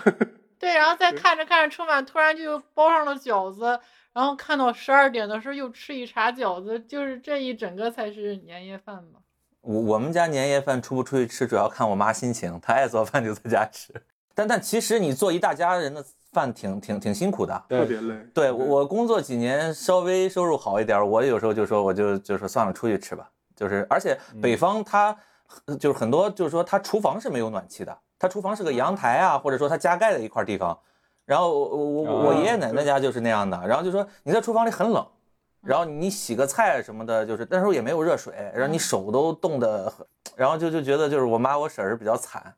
[0.62, 3.80] 对，然后再看着看着春晚，突然就包上了饺子，
[4.14, 9.20] 然后看到十二点的时候又吃一茬饺子，就是这一整个才是年夜饭嘛。
[9.62, 13.92] 我我们家年夜饭出不出去吃，主要看我妈心情，她爱做饭就在家吃。
[14.36, 17.64] 但但其实你做一大家人的饭挺挺挺辛苦的。
[17.68, 18.16] 特，别累。
[18.34, 23.28] 对我我工作几年，稍微收入好一点儿，我有时候就说我就就说算了，出去吃吧。
[23.56, 25.18] 就是而且北方它
[25.66, 30.78] 呃就是很多就是说它厨房是没有暖气的，它厨房是个阳台啊，或者说他加盖的一块地方。
[31.26, 35.04] 然后我我我爷爷奶奶家就是那样的，然后就说你在厨房里很冷，
[35.64, 40.06] 然后你洗个菜什么的，就是那时候也没有热水，然后你手都冻得很，
[40.36, 42.54] 然后就就觉得就是我妈我婶儿比较惨，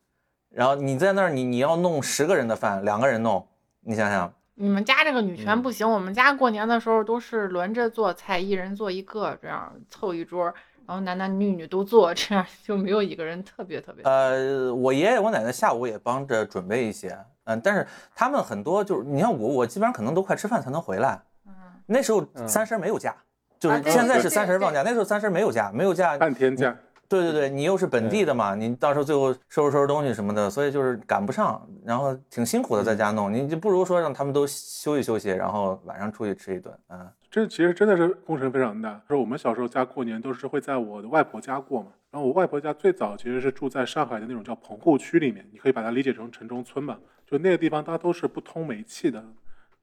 [0.49, 3.47] 然后你在那儿你你要弄十个人的饭，两个人弄，
[3.81, 5.61] 你想想，你们家这个女权嗯。
[5.61, 10.53] 不行，我们家过年的时候都是轮着做菜，一人做一个，这样凑一桌，
[10.85, 14.03] 然后男男女女都做，这样就没有一个人特别特别。
[14.03, 21.21] 呃，我爷爷我奶奶下午也帮着准备一些，嗯，但是他们很多就是你像我，我基本上可能都快吃饭才能回来。
[21.47, 21.53] 嗯，
[21.85, 23.15] 那时候嗯三十没有假，
[23.59, 26.17] 就是现在是三十放假，那时候三十没有假，没有假。
[26.17, 26.75] 半天假，
[27.07, 37.09] 对对对，你又是本地的嘛，你到时候最后收拾收拾东西什么的，所以就是赶不上，然后挺辛苦的在家弄，你就不如说让他们都休息休息，然后晚上出去吃一顿，嗯。
[37.33, 39.01] 这其实真的是工程非常大。
[39.07, 46.99] 说我们小时候家过年都是会在我的外婆家过嘛，然后我外婆家最早其实是住在上海的那种叫棚户区里面，你可以把它理解成城中村吧。
[47.25, 49.25] 就那个地方它都是不通煤气的，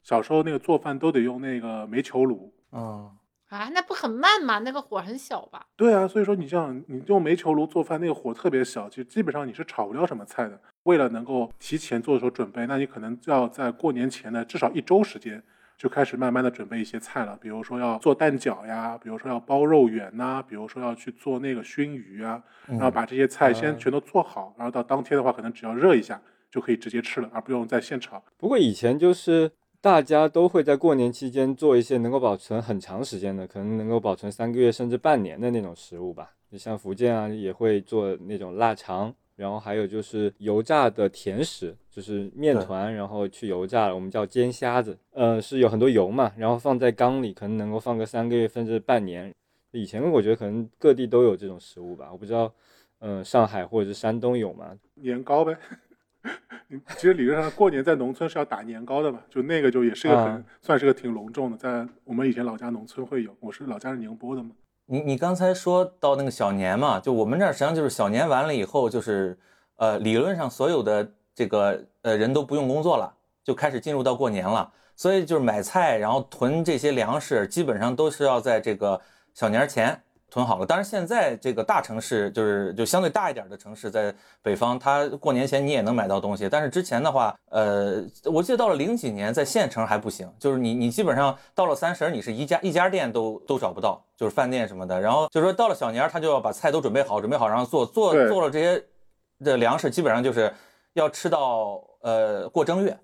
[0.01, 2.53] 小时候那个做饭都得用那个煤球炉。
[2.71, 3.11] 嗯，
[3.49, 4.61] 啊，那不很慢吗？
[4.61, 5.67] 那个火很小吧？
[5.75, 10.61] 对啊，所以说你像，你用煤球炉做饭，那个火特别小，其实基本上你是炒不了什么菜的。
[10.85, 15.43] 为了能够提前做的时候准备，那你可能就要在过年前的至少一周时间
[15.81, 28.23] 就开始慢慢的准备一些菜了，比如说要做蛋饺呀，比如说要包肉圆呐、比如说要去做那个熏鱼啊，然后把这些菜先全都做好，然后到当天的话，可能只要热一下就可以直接吃了，而不用在现炒。
[28.37, 36.33] 不过以前就是大家都会在过年期间做一些能够保存很长时间的，可能能够保存三个月甚至半年的那种食物吧。
[36.51, 44.99] 你像福建啊，也会做那种腊肠，然后还有就是油炸的甜食，就是面团，然后去油炸了，我们叫煎虾子。
[45.13, 49.33] 呃，是有很多油嘛，然后放在缸里，可能能够放个三个月甚至半年。
[49.73, 52.53] 以前我觉得可能各地都有这种食物吧，我不知道，
[52.99, 54.77] 嗯、上海或者是山东有吗？
[54.97, 55.57] 年糕呗。
[56.97, 63.35] 其实理论上过年在农村是要打年糕的嘛，就那个就也是个很、啊算是个挺隆重的，在我们以前老家农村会有。
[63.41, 64.51] 我是老家是宁波的嘛，
[64.93, 69.39] 你你刚才说到那个小年嘛，就我们这儿实际上就是小年完了以后，就是
[69.77, 74.69] 呃理论上所有的这个呃人都不用工作了，就开始进入到过年了。
[74.97, 79.01] 所以就是买菜，然后囤这些粮食，基本上都是要在这个
[79.33, 80.65] 小年前囤好了。
[80.65, 95.01] 当然现在这个大城市就是就相对大一点的城市，在北方，它过年前你也能买到东西，但是之前的话，呃，我记得到了零几年在县城还不行，就是你你基本上到了三十儿，你是一家一家店都都找不到，就是饭店什么的。
[95.01, 98.83] 然后就是说到了小年儿，他就要把菜都准备好，准备好然后做做做了这些
[99.45, 100.53] 的粮食，基本上就是
[100.93, 102.99] 要吃到呃过正月。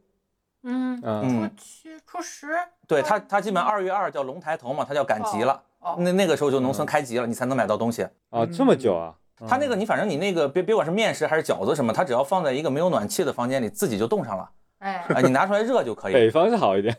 [0.68, 2.48] 嗯，初七、初十。
[2.88, 5.52] 对他，他基本二月二叫龙抬头嘛，他叫赶集了。
[5.52, 8.02] 哦，那那个时候就农村开集了，你才能买到东西。
[8.30, 9.14] 啊，这么久啊？
[9.46, 16.14] 他那个你反正你那个别别管是面食还是饺子什么，它只要放在一个没有暖气的房间里，自己就冻上了哎，啊，你拿出来热就可以。
[16.14, 16.96] 北方是好一点。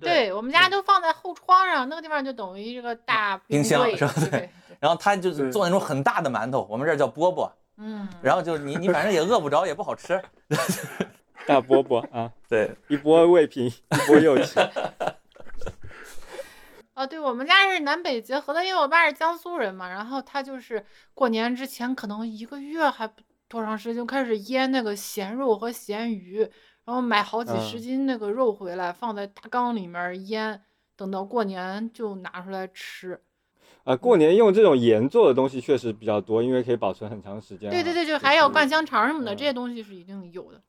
[0.00, 7.50] 对我们家都放在后窗上，那个地方就等于这个大冰箱是吧对对， 然后他就是做那种很大的馒头，我们这儿叫饽饽。
[7.76, 10.20] 嗯，然后就是你你反正也饿不着，也不好吃。
[11.46, 14.58] 大饽饽啊，对，一波未平一波又起。
[16.98, 20.84] 哦，对，我们家是南北结合的，因为我爸是江苏人嘛，然后他就是
[21.14, 26.40] 过年之前可能一个月还不多长时间就开始腌那个咸肉和咸鱼，
[26.84, 30.60] 然后买好几十嗯斤那个肉回来，放在大缸里面腌，
[30.96, 33.20] 等到过年就拿出来吃。
[33.84, 37.72] 啊，过年用这种盐做的东西确实比较多，因为可以保存很长时间啊。
[37.72, 40.60] 对对对，就就还有灌香肠什么的，嗯这些东西是一定有的。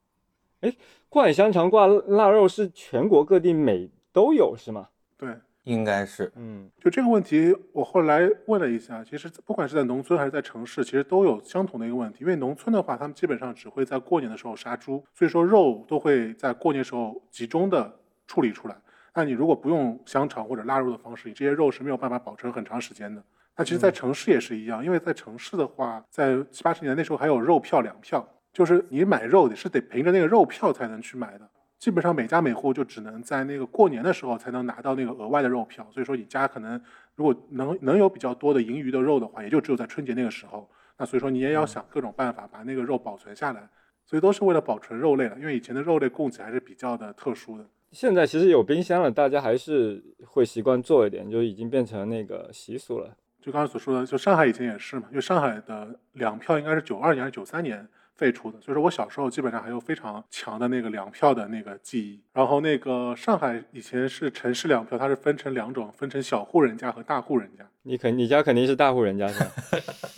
[0.60, 0.72] 哎
[1.10, 4.90] 灌香肠、挂腊肉是全国各地每都有是吗？
[5.18, 12.20] 对，应该是嗯，就这个问题，我后来问了一下，其实不管是在农村还是在城市，其实都有相同的一个问题。
[12.22, 17.94] 因为农村的话，他们基本上只会在过年的时候杀猪，所以说肉都会在过年时候集中的
[18.26, 18.76] 处理出来。
[19.14, 23.22] 那你如果不用香肠或者腊肉的方式，你这些肉是没有办法保存很长时间的。
[23.58, 31.50] 那其实，在城市也是一样，因为在城市的话，在七八十年代那时候还有肉票、粮票，就是你买肉你是得凭着那个肉票才能去买的。
[31.80, 36.80] 基本上每家每户就只能在那个过年的时候才能拿到那个额外的肉票，所以说你家可能
[37.16, 40.70] 如果能能有比较多的盈余的肉的话，也就只有在春节那个时候。
[40.98, 43.70] 那所以说你也要想各种办法把那个肉保存下来，
[44.04, 47.66] 所以都是为了保存肉类了，因为以前的肉类供给还是比较的特殊的。
[47.92, 53.16] 现在其实有冰箱了，大家还是会习惯做一点，就已经变成那个习俗了。
[53.42, 57.88] 就刚才所说的，就上海以前也是嘛，因为上海的粮票应该是九二年还是九三年
[58.20, 62.22] 废除的，所以说我小时候基本上还有非常强的那个粮票的那个记忆。
[62.34, 69.52] 然后那个上海以前是城市粮票，它是分成两种，分成小户人家和大户人家，你肯你家肯定是大户人家是吧？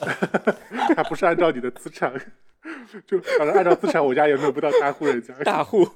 [0.95, 2.11] 它不是按照你的资产，
[3.05, 5.87] 就反正按照资产，我家也弄不到大户人家，大户，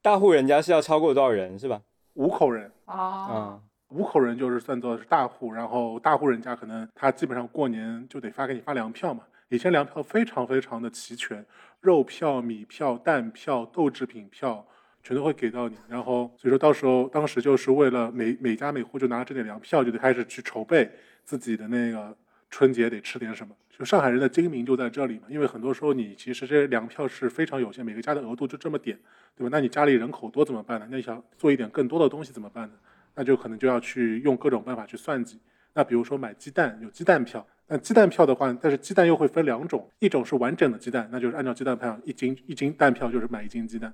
[0.00, 1.82] 大户人家是要超过多少人是吧？
[2.14, 2.72] 五口人。
[2.86, 9.24] 啊，嗯，五口人就是算作是大户，然后大户人家可能他基本上过年就得发给你发粮票嘛。
[9.48, 11.44] 以前粮票非常非常的齐全，
[11.80, 14.66] 肉票、米票、蛋票、豆制品票
[15.02, 15.76] 全都会给到你。
[15.88, 20.90] 然后所以说到时候当时就是为了每每家每户就拿这点粮票，就得开始去筹备
[21.24, 22.16] 自己的那个
[22.50, 23.54] 春节得吃点什么。
[23.76, 28.96] 就上海人的精明就在这里嘛，因为很多时候你其实这粮票是非常有限，每个家的额度就这么点，
[29.36, 29.48] 对吧？
[29.50, 30.86] 那你家里人口多怎么办呢？
[30.90, 32.74] 那你想做一点更多的东西怎么办呢？
[33.14, 35.40] 那就可能就要去用各种办法去算计。
[35.72, 37.46] 那比如说买鸡蛋，有鸡蛋票。
[37.66, 43.92] 那鸡蛋票的话，但是鸡蛋又会分两种，一种是完整的鸡蛋，那就是按照鸡蛋票一斤一斤蛋票就是买一斤鸡蛋。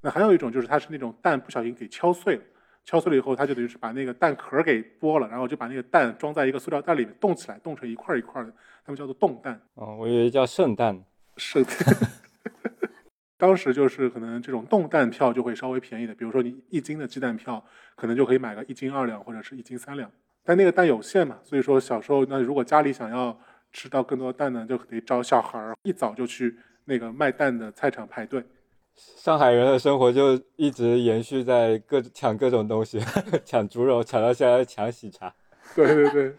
[0.00, 2.42] 那还有一种就是它是那种蛋不小心给敲碎了，
[2.84, 8.52] 敲碎了以后，它就等于是把那个蛋壳给剥了，然后就把那个蛋装在一个塑料袋里面冻起来，冻成一块儿一块儿的，
[8.84, 9.60] 他们叫做冻蛋。
[9.74, 11.02] 哦，我以为叫圣诞。
[11.38, 11.70] 是的，
[13.38, 20.10] 当时就是可能这种冻蛋票就会稍微便宜的，比如说你一斤的鸡蛋票，可能就可以买个一斤二两或者是一斤三两。
[20.44, 23.36] 但那个蛋有限嘛，所以说小时候那如果家里想要
[23.72, 28.44] 吃到更多蛋呢，就得找小孩儿一早就去那个卖蛋的菜场排队。
[28.96, 33.00] 上海人的生活就一直延续在各抢各种东西，
[33.44, 35.34] 抢猪肉，抢到现在抢喜茶。
[35.74, 36.34] 对对对，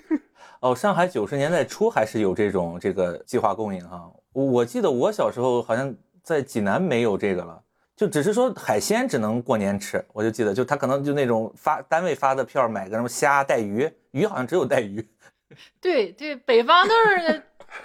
[0.60, 4.10] 哦，上海九十年代初还是有这种这个计划供应哈。
[4.32, 7.62] 我我记得我小时候好像在济南没有这个了，
[8.00, 10.02] 就只是说海鲜只能过年吃。
[10.14, 15.06] 我就记得，就他可能就那种发单位发的票，买个什么虾、带鱼，鱼好像只有带鱼。
[15.82, 17.42] 对对，北方都是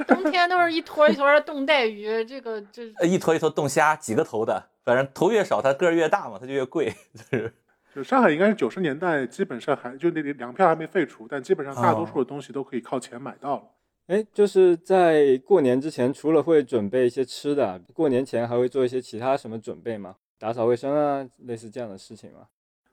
[0.07, 6.95] 冬天都是一坨一坨的冻带鱼，这个这呃一坨一坨冻虾，几个头的，反正头越少，它个儿越大嘛，它就越贵。
[7.29, 7.53] 就是
[7.93, 13.63] 就上海应该是九十年代基本上还就那个粮票还没废除，但基本上大多哦数的东西都可以靠钱买到了。
[14.07, 20.17] 哎，就是在过年之前，除了会准备一些吃的，过年前还会做一些其他什么准备吗？
[20.37, 22.47] 打扫卫生啊，类似这样的事情吗？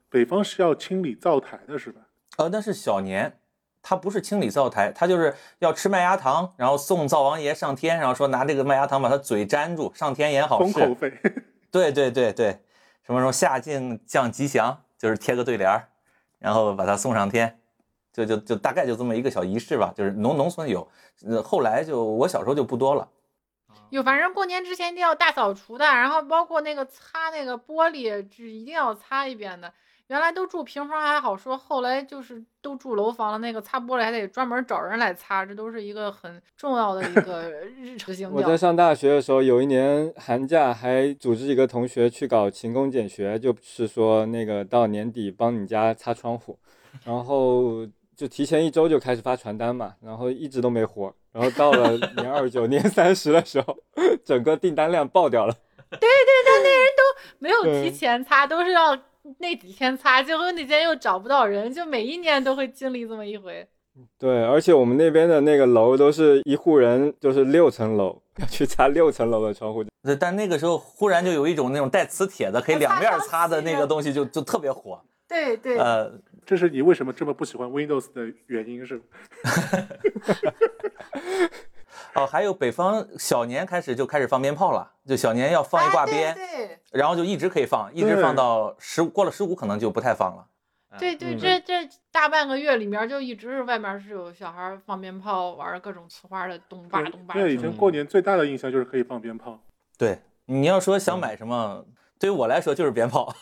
[0.09, 2.01] 北方是要清理灶台的，是吧？
[2.39, 3.39] 呃，那是小年，
[3.83, 10.73] 他不是清理灶台，他就是要吃麦芽糖，然后送灶王爷上天，然后说拿这个麦芽糖把他嘴粘住，上天言好事。
[10.73, 11.13] 封口费。
[11.71, 12.61] 对对对对，
[13.03, 15.89] 什么什么下敬降吉祥，就是贴个对联儿，
[16.39, 17.61] 然后把它送上天，
[18.13, 19.93] 就就就大概就这么一个小仪式吧。
[19.97, 20.87] 就是农农村有，
[21.27, 23.09] 呃，后来就我小时候就不多了。
[23.91, 29.73] 有，反正过年之前一定要大扫除的，然后包括那个擦那个玻璃是一定要擦一遍的。
[30.09, 38.15] 原来都住平房还好说，后来就是都住楼房了，那个擦玻璃还得专门找人来擦，这都是一个很重要的一个 日程。
[38.31, 46.59] 我在上大学的时候，有一年寒假还组织一个同学去搞勤工俭学，就是说那个到年底帮你家擦窗户，
[47.05, 47.87] 然后
[48.23, 53.77] 就提前一周就开始发传单嘛，然后一直都没活，然后到了年二十九、年三十的时候，
[54.25, 55.53] 整个订单量爆掉了。
[55.91, 56.09] 对对
[56.45, 57.03] 对，那人都
[57.41, 58.97] 没有提前擦，都是要
[59.41, 63.67] 那几天擦，结果那天又找不到人，就每一年都会经历这么一回。
[64.21, 69.83] 对，而且我们那边的那个楼都是一户人，就是六层楼，要去擦六层楼的窗户。
[70.05, 75.03] 对，但那个时候忽然就有一种那种带磁铁的，可以啊两面擦的那个东西就，就特别火。
[75.29, 76.13] 对对，呃，
[76.45, 79.03] 这是你为什么这么不喜欢 Windows 的原因是吗？
[82.15, 90.47] 哦，还有北方小年开始就开始放鞭炮了，就小年要放一挂鞭，哎对对然后就一直可以放，一直放到十五过了十五可能就不太放了。
[90.99, 97.33] 对对，嗯这这大半个月里面就一直是外面是有小孩放鞭炮，玩各种呲花的，咚吧咚吧。
[97.33, 99.59] 对，以前过年最大的印象就是可以放鞭炮。
[99.97, 101.83] 对，你要说想买什么，
[102.23, 103.35] 对于我来说就是鞭炮，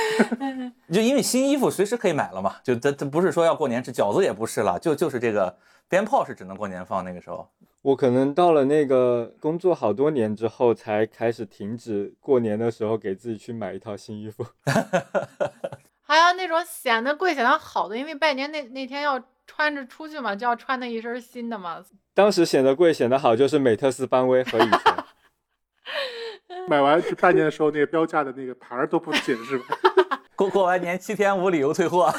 [0.92, 5.56] 就因为新衣服随时可以买了嘛，就这这不是说要过年吃饺子也不是了，就就是这个
[5.88, 7.48] 鞭炮是只能过年放那个时候。
[7.80, 14.44] 我可能到了那个工作好多年之后，才开始停止过年的时候给自己去买一套新衣服。
[16.04, 21.82] 还有那种显得贵、显得好的，因为拜年那那天要穿着出去嘛，就要穿那一身新的嘛。
[22.12, 24.80] 当时显得贵、显得好，就是美特斯邦威和以前。
[26.68, 29.78] 买完去拜年的时候，那个标价的那个牌儿都不紧是吧？
[30.34, 32.10] 过过完年七天无理由退货，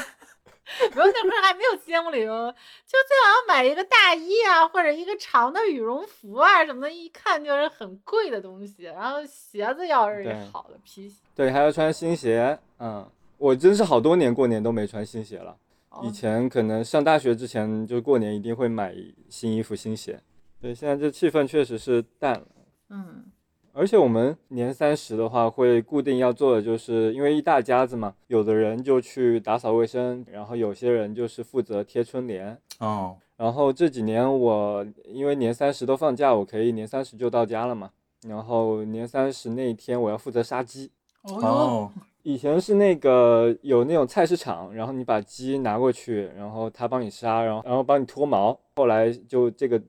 [0.92, 8.84] 不是那会儿还没有七天无理由，就最好要买一个大衣啊，或者一个长的羽绒服啊什么的，一看就是很贵的东西。
[8.84, 12.58] 然后鞋子要是对好的皮鞋，对，还要穿新鞋。
[12.78, 13.08] 嗯，
[13.38, 15.56] 我真是好多年过年都没穿新鞋了。
[15.90, 18.94] 哦以前可能上大学之前，就过年一定会买
[19.28, 20.20] 新衣服、新鞋。
[20.60, 22.46] 对，现在这气氛确实是淡了。
[22.90, 23.24] 嗯，
[23.72, 32.56] 而且我们年三十的话，会固定要做的，就是因为一大家子嘛，有的人就去打扫卫生，然后有些人就是负责贴春联。
[32.78, 37.90] 哦，然后这几年我因为年三十都放假，我可以年三十就到家了嘛。
[38.26, 40.90] 然后年三十那一天，我要负责杀鸡。
[41.22, 41.90] 哦
[42.22, 48.58] 以前是那个有那种菜市场，然后你把鸡拿过去，然后他帮你杀，然后然后帮你脱毛。
[48.76, 49.80] 后来就这个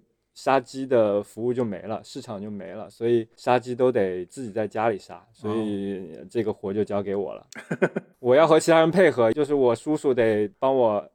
[0.42, 7.46] 杀鸡的服务就没了，市场就没了，所以杀鸡都得自己在家里杀，所以这个活就交给我了。
[8.18, 11.08] 我要和其他人配合，就是我叔叔得帮我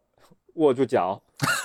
[0.55, 1.21] 握住脚，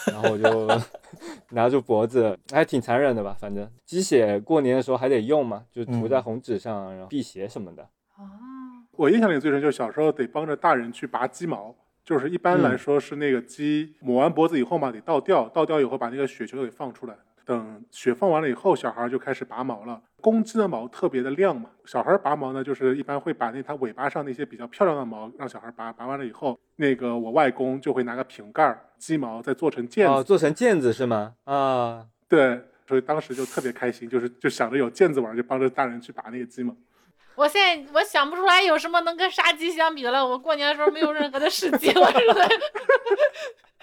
[0.07, 0.67] 然后我就
[1.53, 3.37] 拿住脖子，还挺残忍的吧？
[3.39, 7.83] 反正鸡血过年的时候还得用嘛，就涂在嗯红纸上，然后辟邪什么的。
[8.17, 8.25] 哦，
[8.93, 17.15] 我印象里最深就是小时候得帮着大人去拔鸡毛，就是一般来说是那个鸡抹完脖子以后嘛，得倒掉，倒掉以后把那个血球给放出来。
[17.45, 20.01] 等雪放完了以后，小孩就开始拔毛了。
[20.21, 31.33] 公鸡的毛特别的亮嘛，小孩拔毛呢，就是一般会把那它尾巴上那些比较漂亮的毛让小孩拔，拔完了以后，那个我外公就会拿个瓶盖儿，鸡毛再做成毽子，哦，做成毽子是吗？
[31.45, 36.75] 啊，对，所以当时就特别开心，就是就想着有毽子玩，就帮着大人去拔那个鸡毛。
[37.41, 40.23] 我现在我想不出来有什么能跟杀鸡相比的了。
[40.23, 42.47] 我过年的时候没有任何的事情， 我是在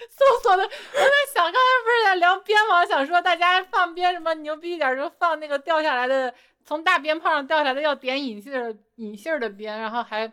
[0.09, 0.63] 搜索的。
[0.63, 2.85] 我在想，刚才不是在聊鞭吗？
[2.87, 6.33] 想说大家放鞭什么牛逼一点，就放那个掉下来的，
[6.63, 10.31] 从大鞭炮上掉下来的要点引信儿引信儿的鞭，然后还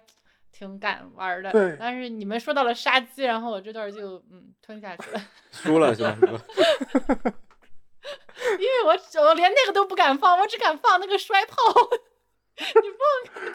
[0.52, 1.50] 挺敢玩儿的。
[1.50, 5.20] 对但是你们说到了杀鸡，然后我这段就嗯吞下去了，
[5.50, 6.16] 输了是吧？
[8.60, 11.56] 因为我只我连那个都不敢放，我只敢放那个摔炮。
[12.58, 13.54] 你放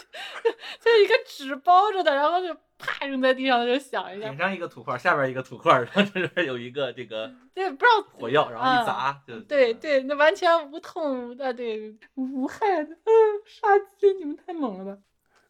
[0.79, 13.11] 就一个纸包着的，然后就啪扔在地上就响一下顶，上一个土块，下边一个土块，然后这边 有一个这个对，不知道火药，然后一砸，就对对，那完全无痛的，对无害的，嗯，
[13.45, 15.01] 杀鸡你们太猛了吧？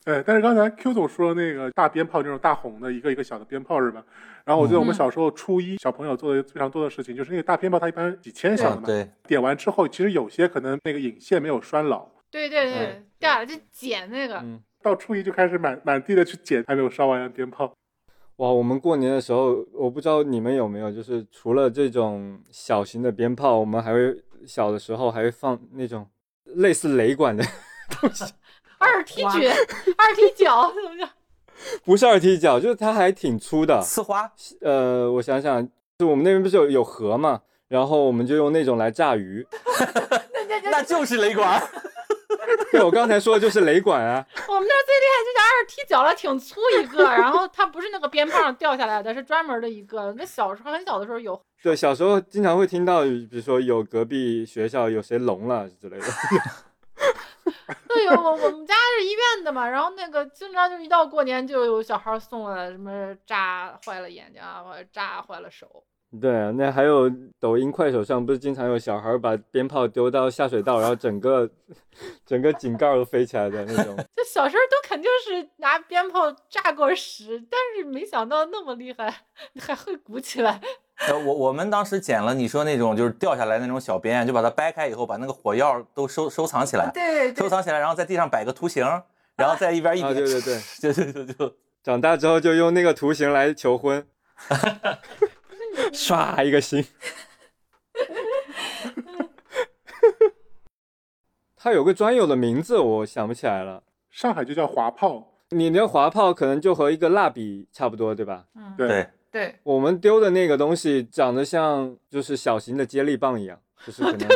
[0.04, 4.04] 对，但是刚才 Q 总说那个大鞭炮，这种大红的一个一个小的鞭炮是吧？
[4.44, 17.72] 然后我记得我们嗯小时候初一小朋友做的非常多的事情，就是那个大鞭炮它一般几千响的嘛，对，点完之后，其实有些可能那个引线没有拴牢，对对对对，掉下来就捡那个，嗯，到初一就开始满满地的去捡还没有烧完的鞭炮。
[18.38, 24.16] 哇，我们过年的时候，我不知道你们有没有，就是除了这种小型的鞭炮，我们还会
[24.48, 26.08] 小的时候还会放那种
[26.46, 27.44] 类似雷管的
[28.02, 28.24] 东西，
[28.80, 31.08] 二踢脚，二踢脚怎么讲？
[31.84, 33.80] 不是二踢脚，就是它还挺粗的。
[33.84, 35.68] 呲花，呃，我想想，
[36.00, 39.46] 就我们那边不是有有河嘛，然后我们就用那种来炸鱼。
[40.72, 41.62] 那就是雷管。
[42.72, 44.26] 对，我刚才说的就是雷管啊。
[44.48, 50.14] 我们那儿最厉害就是二踢脚了，挺粗一个，然后它不是那个鞭炮上掉下来的，是专门的一个。
[50.18, 56.06] 那小时候很小的时候有，对，小时候经常会听到，比如说有隔壁学校有谁聋了之类的。
[57.88, 65.84] 对，有我我们家是医院的嘛，然后那个经常就一到过年就有小孩送了什么扎坏了眼睛啊，或者扎坏了手。
[66.20, 67.10] 对啊，那还有
[67.40, 71.50] 抖音、快手上不是经常有小孩把鞭炮丢到下水道，然后整个
[72.26, 73.96] 整个井盖都飞起来的那种。
[74.16, 79.24] 就小时候都肯定是拿鞭炮炸过屎，但是没想到那么厉害，
[79.60, 80.60] 还会鼓起来。
[81.08, 88.86] 呃，我我们当时捡了你说那种就是掉下来那种小鞭，就把它掰开以后，把那个火药都收收藏起来，对收藏起来，然后在地上摆个图形，
[89.38, 94.06] 然后在一边一啊，对对对， 就就就就长大之后就用那个图形来求婚，
[95.96, 96.86] 刷一个星。
[101.56, 103.84] 它有个专有的名字，我想不起来了。
[104.10, 108.46] 上海就叫滑炮，你那滑炮可能就和一个蜡笔差不多，对吧？
[108.56, 114.28] 嗯，对对，我们丢的那个东西长得像就是小型的接力棒一样，就是可能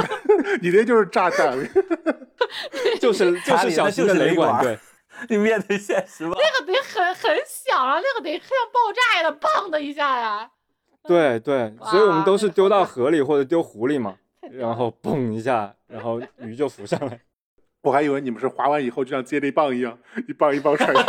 [0.62, 1.58] 你那就是炸弹。
[3.00, 4.78] 就是就是小型的雷管，对。
[5.28, 6.34] 你面对现实吧。
[6.34, 10.50] 那个得很很小啊，那个得像爆炸一样的，砰的一下呀。
[11.08, 14.16] 对对，所以我们都是丢到河里或者丢湖里嘛，
[14.52, 17.20] 然后嘣一下，然后鱼就浮上来。
[17.82, 19.98] 我还以为你们是划完以后就像接力棒一样，
[20.28, 21.04] 一棒一棒甩上。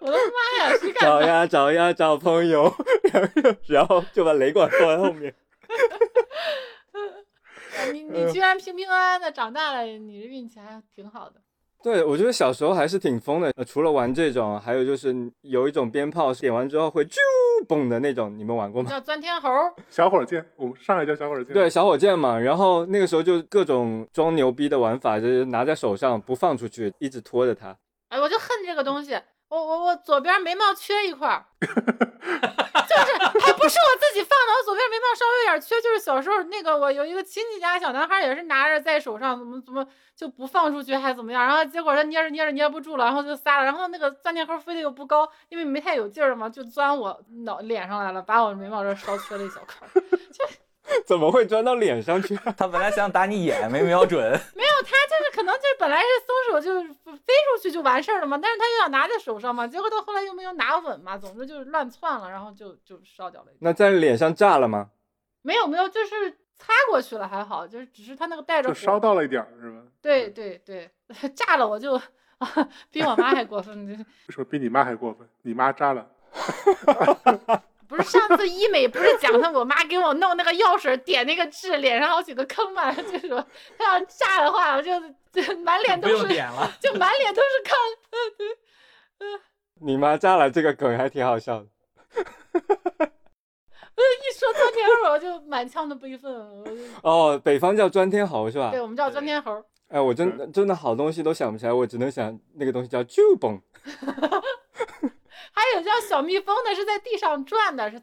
[0.00, 2.74] 我的妈呀，找呀找呀找朋友，
[3.12, 5.34] 然后然后就把雷管放在后面。
[7.92, 11.40] 你你居然平平安安的长大了，你这运气还挺好的。
[11.82, 13.50] 对，我觉得小时候还是挺疯的。
[13.56, 17.16] 呃除了玩这种，还有就是有一种鞭炮点完之后会啾
[17.68, 18.88] 嘣的那种，你们玩过吗？
[18.90, 19.48] 叫钻天猴，
[19.88, 21.52] 小火箭，我们上海叫小火箭。
[21.52, 22.38] 对，，小火箭嘛。
[22.38, 27.76] 然后那个时候就各种装牛逼的玩法，就是拿在手上不放出去，一直拖着它。
[28.08, 29.18] 哎，我就恨这个东西。
[29.52, 31.74] 我我我左边眉毛缺一块， 就是
[33.38, 39.86] 还不是我自己放的，我左边眉毛稍微有点缺，就是小时候那个我有一个亲戚家小男孩也是拿着在手上，怎么怎么
[40.16, 49.86] 就不放出去还怎么样，然后结果他捏着捏着捏不住了，然后就撒了，然后那个钻天猴飞得又不高，因为没太有劲儿嘛，就钻我脑脸上来了，把我眉毛这烧缺了一小块
[50.32, 50.46] 就。
[51.06, 52.34] 怎么会钻到脸上去？
[52.56, 54.20] 他本来想打你眼，没瞄准。
[54.54, 63.48] 没有，他就是可能就是本来是松手就飞出去就完事儿了嘛，但是他又想拿在手上嘛，结果到后来又没有拿稳嘛，总之就是乱窜了，然后就就烧掉了。
[63.60, 64.90] 那在脸上炸了吗？
[65.42, 69.78] 没有没有，就是擦过去了还好，就是只是他那个带着就火烧到了一点儿是吧？
[70.00, 70.90] 对对对，
[71.34, 71.94] 炸了我就
[72.38, 75.28] 啊比我妈还过分，就是为什么比你妈还过分？
[75.42, 76.08] 你妈炸了，
[77.94, 84.98] 不是上次医美不是讲他我妈给我弄那个药水点那个痣，脸上好几个坑嘛，就说他要炸的话，我就
[85.30, 87.76] 就满脸都不用是，点了，就满脸都是坑。
[89.82, 91.66] 你妈炸了这个梗还挺好笑的。
[93.94, 96.32] 一说钻天猴，我就满腔的悲愤。
[97.02, 98.80] 哦，北方叫钻天猴是吧对，？
[98.80, 99.62] 我们叫钻天猴。
[99.88, 103.60] 哎，我真真的好东西都想不起来，我只能想那个东西叫啾嘣。
[105.50, 108.00] 还有叫小蜜蜂的，是在地上转的，是，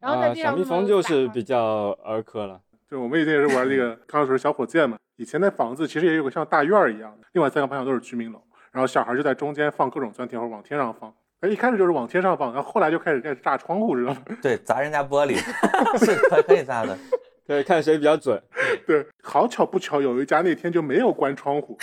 [0.00, 2.60] 然后在啊，地上小蜜蜂就是比较儿科了。
[2.90, 4.96] 就我们以前也是玩那个，刚刚说小火箭嘛。
[5.16, 11.12] 以前那房子其实也有个像大院儿一样的，另外三个方向都是居民楼，然后小孩就在中间放各种钻天猴往天上放。
[11.40, 14.22] 哎，一开始就是往天上放，然后后来就开始开始炸窗户，知道吗？
[14.42, 15.36] 对，砸人家玻璃
[15.98, 16.96] 是可可以砸的。
[17.46, 18.42] 对，看谁比较准。
[18.86, 21.78] 对，好巧不巧，有一家那天就没有关窗户，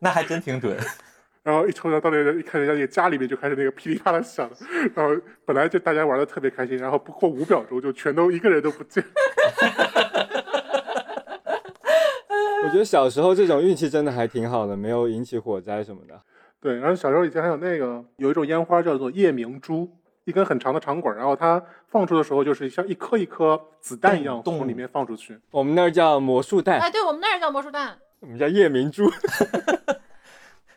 [0.00, 0.78] 那还真挺准。
[1.44, 4.50] 然后一抽到到那个一看人家那个家里面就开始那个噼里啪啦响，
[4.94, 5.14] 然后
[5.44, 9.04] 本来就大家玩的特别开心，然后不过五秒钟就全都一个人都不见。
[12.64, 16.18] 我觉得小时候这种运气真的还挺好的，没有引起火灾什么的。
[16.62, 19.86] 对，然后小时候以前还有那个有一种烟花叫做夜明珠，
[20.24, 25.38] 一根很长的长管，然后它放出的时候就是像一颗一颗子弹一样从里面放出去。
[25.50, 29.04] 我们那儿叫魔术弹，哎，对我们那儿叫魔术弹，我们叫夜明珠，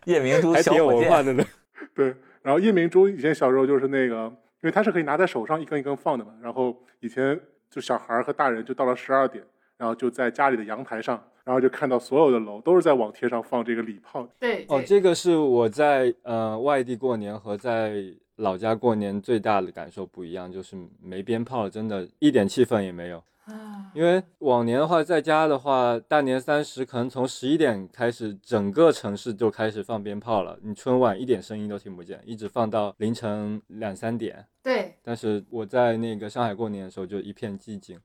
[0.08, 1.46] 夜明珠还挺有小火箭，文化的呢。
[1.94, 4.26] 对，然后夜明珠以前小时候就是那个，
[4.62, 7.40] 因为它是可以拿在手上一根一根放的嘛，然后以前
[7.70, 9.44] 就小孩儿和大人就到了十二点，
[9.78, 14.28] 然后就在家里的阳台上，然后就看到所有的楼都是在往天上放这个礼炮。
[14.40, 18.02] 对哦，这个是我在呃外地过年和在
[18.38, 23.22] 老家过年最大的感受不一样，就是没鞭炮，真的一点气氛也没有。
[23.48, 34.46] 啊，因为往年的话，在家的话，大年三十可能从十一点开始，整个城市就开始放鞭炮了，你春晚一点声音都听不见，一直放到凌晨两三点。
[34.62, 37.98] 对，但是我在那个上海过年的时候，就一片寂静。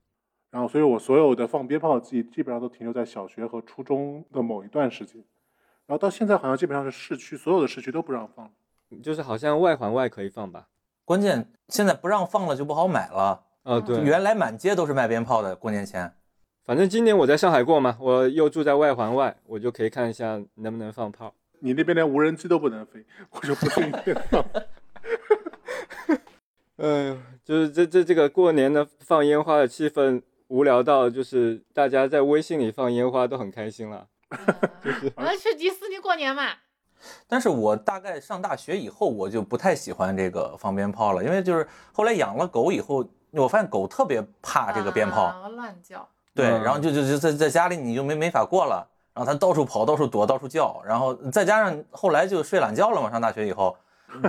[0.49, 5.17] 然后，所以我所有的放鞭炮的记忆基本上都停留在小学和初中的某一段时间，
[5.87, 8.51] 然后到现在好像基本上是市区所有的市区都不让放了。
[9.01, 10.67] 就是好像外环外可以放吧？
[11.03, 13.43] 关键现在不让放了就不好买了。
[13.63, 16.13] 哦，嗯对，原来满街都是卖鞭炮的，过年前。
[16.65, 21.33] 反正今年我在上海过嘛，我又住在外环外，我就可以看一下能不能放炮。
[21.59, 24.45] 你那边连无人机都不能飞，我就不信你放。
[26.77, 34.07] 哎呦，就是这这这个过年的放烟花的气氛无聊到，就是大家在微信里放烟花都很开心了。
[35.15, 36.49] 我们去迪士尼过年嘛，
[37.27, 43.05] 但是我大概上大学以后，我就不太喜欢这个放鞭炮了，因为就是后来养了狗以后，
[43.41, 48.87] 我发现狗特别怕这个鞭炮，啊乱叫，对，嗯然后就就就在在家里你就没没法过了。
[49.13, 53.77] 然后它到处跑、到处躲、到处叫，然后再加上后来就睡懒觉了嘛，上大学以后，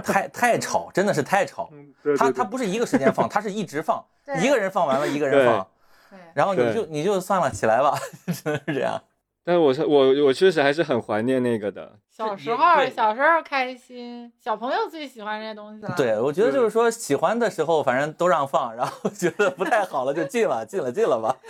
[0.04, 1.70] 太太吵，真的是太吵。
[1.72, 4.04] 嗯，对对对，他他不是一个时间放，它是一直放，
[4.42, 5.66] 一个人放完了，一个人放，
[6.10, 7.98] 对，然后你就你就算了，起来吧，
[8.44, 9.00] 真的是这样。
[9.46, 11.98] 但是我是我我确实还是很怀念那个的。
[12.10, 15.92] 小时候小时候开心，小朋友最喜欢这些东西了。
[15.96, 21.36] 对，我觉得就是说喜欢的时候，反正都让放，然后觉得不太好了就禁了，禁了，禁了吧。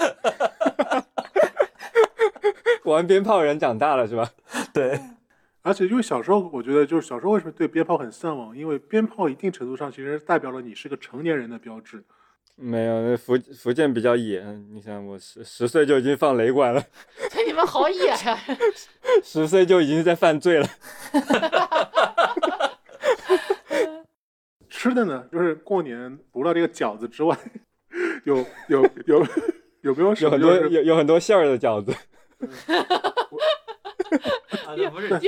[2.85, 4.29] 玩鞭炮人长大了是吧？
[4.75, 5.01] 对，
[5.63, 12.03] 而且因为小时候，我觉得就是小时候为什么对鞭炮很向往，因为鞭炮一定程度上其实代表了你是个成年人的标志。
[12.57, 14.41] 没有，那福福建比较野。
[14.73, 16.81] 你想，我十十岁就已经放雷管了，
[17.33, 18.39] 对，你们好野呀！
[19.25, 20.69] 十岁就已经在犯罪了。
[24.71, 27.37] 吃的呢，就是过年除了这个饺子之外，
[28.25, 28.37] 有
[28.69, 29.27] 有有
[29.83, 31.93] 有没有很多有有很多馅儿的饺子，
[32.39, 32.47] 不
[35.01, 35.25] 是有有有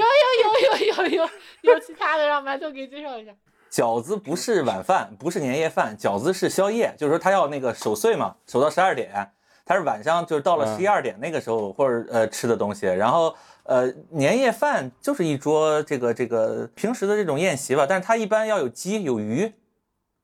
[0.86, 1.28] 有有有
[1.62, 3.32] 有其他的，让馒头给介绍一下。
[3.76, 9.30] 饺子不是晚饭，不是年夜饭，饺子是宵夜，就是说他要那个守岁嘛，守到十二点，
[9.66, 19.52] 他是晚上就是到了嗯十一二点那个时候或者呃吃的东西，然后呃年夜饭就是一桌这个这个平时的这种宴席吧，但是他一般要有鸡有鱼，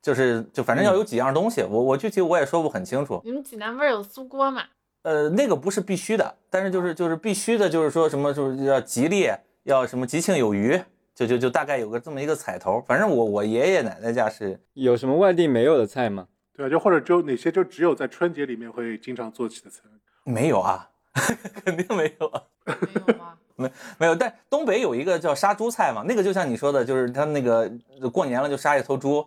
[0.00, 4.62] 就是就反正要有几样东西，我我具体我也说不很清楚，你们济南不是有酥锅吗？
[5.02, 9.28] 呃那个不是必须的，但是就是就是必须的，就是说什么就是要吉利，
[9.64, 10.82] 要什么吉庆有余。
[11.14, 16.26] 就就就大概有个这么一个彩头，反正我我爷爷奶奶家是有什么外地没有的菜吗？
[16.56, 19.80] 对啊，就或者只有哪些就只有在春节里面会经常做起的菜。
[20.24, 20.88] 没有啊，
[21.64, 22.74] 肯定没有啊，没
[23.06, 23.34] 有吗？
[23.98, 24.14] 没有。
[24.14, 27.70] 但东北有一个叫杀猪菜嘛，那个就像你说的，就是他那个
[28.12, 29.26] 过年了就杀一头猪，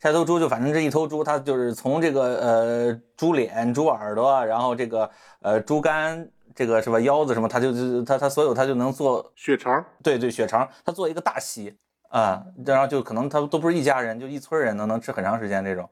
[0.00, 5.10] 杀一头猪就反正这一头猪，它就是从这个呃猪脸、猪耳朵，然后这个
[5.40, 11.76] 呃猪肝，这个什么腰子什么，他就就他他所有他就能做，血肠，对对血肠，他做一个大席
[12.08, 15.88] 啊，然后就可能他都不是一家人，就一村人能能吃很长时间这种。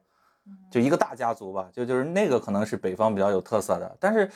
[0.72, 4.28] 就一个大家族吧，就就是那个可能是北方比较有特色的，但是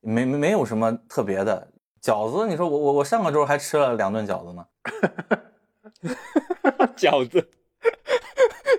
[0.00, 1.68] 没没没有什么特别的
[2.02, 2.48] 饺子。
[2.48, 4.66] 你说我我我上个周还吃了两顿饺子呢，
[6.96, 7.48] 饺子，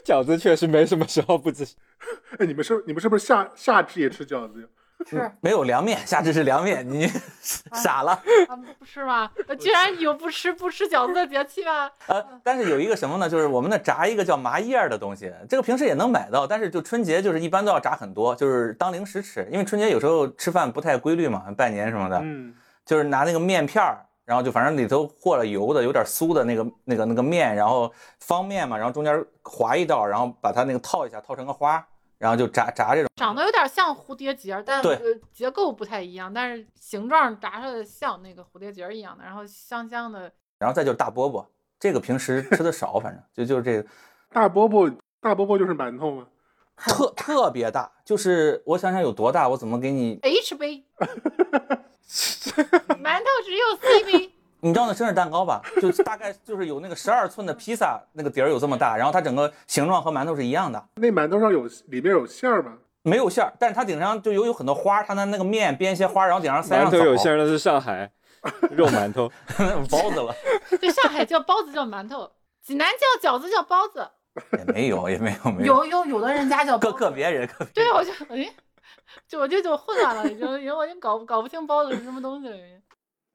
[0.03, 1.65] 饺子确实没什么时候不吃。
[2.39, 4.67] 哎，你们是你们是不是夏夏至也吃饺子呀？
[5.07, 7.07] 是没有凉面，夏至是凉面，你
[7.73, 8.11] 傻了。
[8.47, 9.29] 啊，不吃吗？
[9.59, 11.89] 居然有不吃不吃饺子的节气吗？
[12.07, 13.29] 呃，但是有一个什么呢？
[13.29, 22.53] 就是我们那炸一个叫麻叶儿的东西，这个平时也能买到，但是就春节就是一般都要炸很多，就是当零食吃，因为春节有时候吃饭不太规律嘛，拜年什么的，嗯，
[22.85, 31.85] 就是拿那个面片儿，然后就反正里头和了油的，有点酥的那个那个那个面，然后方面嘛，然后中间划一道，然后把它那个套一下，套成个花，
[32.26, 33.09] 然后就炸炸这种。
[33.15, 34.97] 长得有点像蝴蝶结儿，但呃
[35.32, 40.32] 结构不太一样，但是形状炸出来的像那个蝴蝶结儿一样的，然后香香的。
[40.57, 41.45] 然后再就是大饽饽，
[41.80, 43.88] 这个平时吃的少，反正就就是这个
[44.32, 46.28] 大饽饽大饽饽就是馒头嘛。
[46.76, 50.84] 特特别大，就是我想想有多大，我怎么给你？H 杯，
[52.09, 54.34] 馒头只有 C 杯。
[54.66, 55.61] 你知道那生日蛋糕吧？
[55.80, 62.74] 就大概就是有那个十二寸的披萨，那个底儿有这么大，然后它整个形状和馒头是一样的，那馒头上有里面有馅儿吗？
[63.03, 68.11] 没有馅儿，但是它顶上就有有很多花，它的那个面编一些花，然后顶上塞馒上枣头有馅儿，那是上海
[68.72, 69.32] 肉馒头。
[69.91, 70.34] 包子了，
[70.82, 72.32] 对，上海叫包子叫馒头，
[72.63, 72.88] 济南
[73.22, 74.09] 叫饺子叫包子。
[74.57, 76.91] 也没有也没有没有，有有有的人家叫个。
[76.91, 78.51] 个别人个别对，我就哎，
[79.28, 82.57] 就我就就混乱了，已经，因为我已经搞搞不清包子是什么东西了。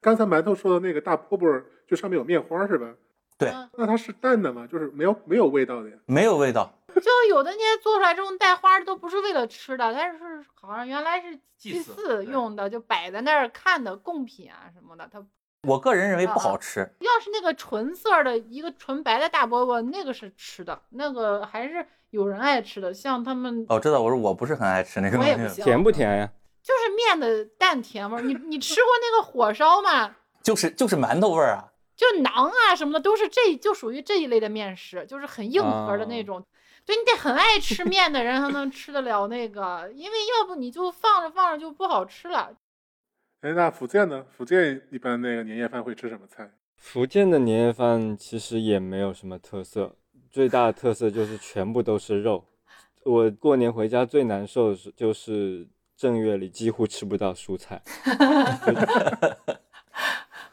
[0.01, 2.95] 刚才馒头说的那个大饽饽，就上面有面花是吧？
[3.39, 4.67] 对嗯那它是淡的吗？
[4.71, 5.97] 就是没有没有味道的呀？
[6.07, 10.19] 没有味道，就有的那些做出来这种带花的都不是为了吃的，它是
[10.55, 15.09] 好像原来是祭祭祀用的，就摆在那儿看的贡品啊什么的。
[15.11, 15.25] 它
[15.67, 16.81] 我个人认为不好吃。
[17.01, 22.93] 要是那个纯色的一个纯白的大饽饽，那个是吃的，那个还是有人爱吃的。
[22.93, 26.31] 像他们哦，知道，我说我不是很爱吃那个东西，甜不甜呀？
[26.63, 28.21] 就是面的淡甜味儿。
[28.21, 30.17] 你你吃过那个火烧吗？
[30.43, 31.69] 就是就是馒头味儿啊。
[31.97, 36.43] 就馕啊什么的，都是这就属于这一类的面食，就是很硬核的那种。
[36.87, 42.55] 对你得很爱吃面的人才能吃得了那个，因为要不你就放着放着就不好吃了。
[43.43, 44.25] 哎，那福建呢？
[44.35, 46.51] 福建一般那个年夜饭会吃什么菜？
[46.77, 49.95] 福建的年夜饭其实也没有什么特色，
[50.31, 52.43] 最大的特色就是全部都是肉。
[53.05, 55.69] 我过年回家最难受的是就是
[56.01, 57.83] 正月里几乎吃不到蔬菜，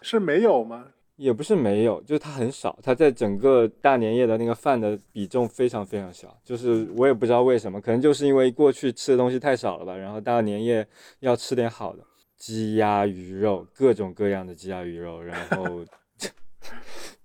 [0.04, 0.88] 是没有吗？
[1.16, 6.38] 也不是没有，就是它很少，它在整个大年夜的那个饭的比重非常非常小。
[6.44, 10.86] 就是我也不知道为什么，可能就是因为过去吃的东西太少了吧，然后大年夜
[11.22, 12.04] 要吃点好的。
[12.36, 15.86] 鸡鸭鱼肉，各种各样的鸡鸭鱼肉，然后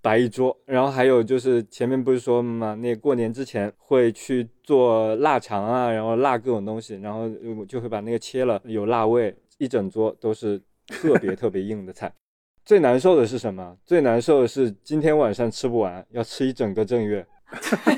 [0.03, 7.29] 摆一桌，然后还有就是前面不是说嘛，那过年之前会去做腊肠啊，然后腊各种东西，然后
[7.65, 12.13] 就会把那个切了，有腊味，一整桌都是特别 特别硬的菜。
[12.65, 13.77] 最难受的是什么？
[13.85, 17.25] 最难受的是今天晚上吃不完，要吃一整个正月。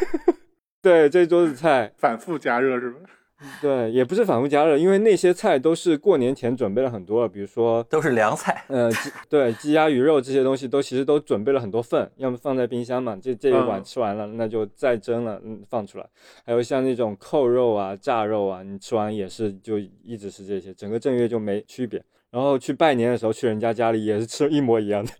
[0.80, 3.00] 对，这桌子菜反复加热是吧？
[3.60, 8.64] 对，也不是反复加热，因为那些菜都是过年前准备了很多，比如说，都是凉菜。
[8.68, 16.06] 呃，鸡对鸡鸭鱼肉这些东西都其实都准备了很多份，要么放在冰箱嘛，这这一碗嗯吃完了，那就再蒸了，嗯，放出来。
[16.46, 22.02] 还有像那种扣肉啊、炸肉啊，你吃完也是就一直是这些，整个正月就没区别。
[22.30, 25.12] 然后去拜年的时候，去人家家里也是吃一模一样的。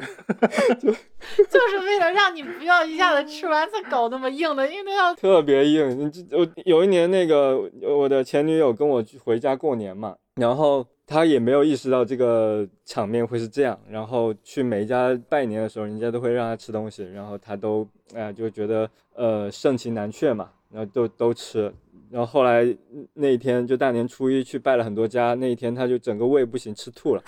[0.80, 0.90] 就
[1.44, 5.98] 就是为了让你不要一下子吃完才搞那么硬的，因为要特别硬。
[5.98, 21.72] 你这我有一年那个我的前女友跟我去回家过年嘛，然后她也没有意识到这个场面会是这样，然后去每一家拜年的时候，人家都会让她吃东西，然后她都哎呀就觉得呃盛情难却嘛，然后都都吃。
[22.10, 27.22] 然后后来嗯那一天就大年初一去拜了很多家，那一天她就整个胃不行，吃吐了，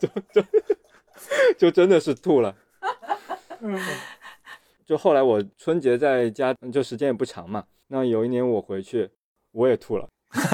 [0.00, 0.48] 就就就
[1.58, 2.54] 就真的是吐了。
[4.86, 7.64] 就后来我春节在家，就时间也不长嘛。
[7.88, 9.10] 那有一年我回去，
[9.52, 10.08] 我也吐了。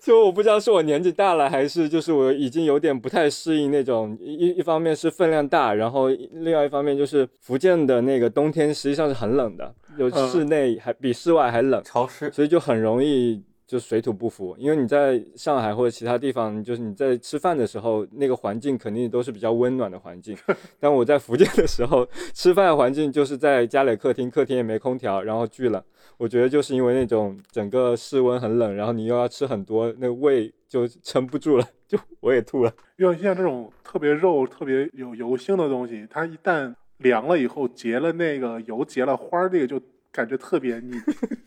[0.00, 14.54] 就我不知道是我年纪大了，还是就是我已经有点不太适应那种一一方面是分量大，然后另外一方面就是福建的那个冬天实际上是很冷的，有嗯室内还比室外还冷，潮湿，所以就很容易就水土不服。
[14.58, 20.36] 因为你在上海或者其他地方，就是你在吃饭的时候，那个环境肯定都是比较温暖的环境。
[20.78, 25.82] 但我在福建的时候，吃饭的环境就是在家里客厅，客厅也没空调，然后巨冷。
[26.18, 32.72] 我觉得就是因为那种整个室温很冷，然后你又要吃很多，那胃就撑不住了， 就我也吐了。
[32.96, 39.78] 因为像这种特别肉、特别有油性的东西，它一旦凉了以后结了那个油结了花儿，这个就
[40.16, 40.98] 感觉特别腻。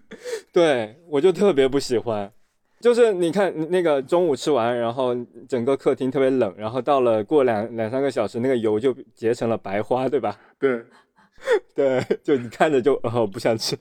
[0.53, 2.31] 对我就特别不喜欢。
[2.79, 5.13] 就是你看那个中午吃完，然后
[5.49, 10.37] 整个客厅特别冷，然后到了过两两三个小时，那个油就结成了白花，对吧？
[10.57, 10.85] 对，
[11.75, 13.77] 对，就你看着就哦不想吃。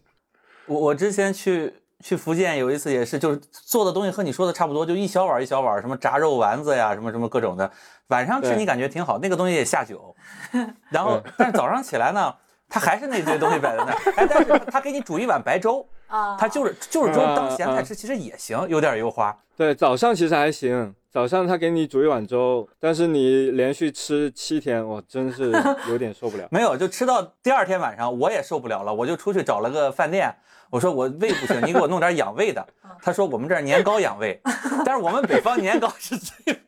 [0.67, 7.71] 我我之前去去福建有一次也是，就是做的东西和你说的差不多，就一小碗一小碗，什么炸肉丸子呀，什么什么各种的。
[8.09, 10.17] 晚上吃你感觉挺好，那个东西也下酒，
[10.91, 12.35] 然后但是早上起来呢，
[12.69, 19.37] 它还是那堆东西摆在那儿， 哎，但是他他给你煮一碗白粥，啊，他就是就是粥啊当咸菜啊吃，其实也行，有点油花。
[19.57, 25.51] 对，早上其实还行，早上他给你煮一碗粥，但是你连续吃七天，我真是
[25.89, 26.47] 有点受不了。
[26.53, 30.33] 没有，就吃到第二天晚上，我也受不了了，我就出去找了个饭店，
[30.71, 32.65] 我说我胃不行，你给我弄点养胃的。
[33.03, 34.41] 他说我们这儿年糕养胃，
[34.85, 36.61] 但是我们北方年糕是最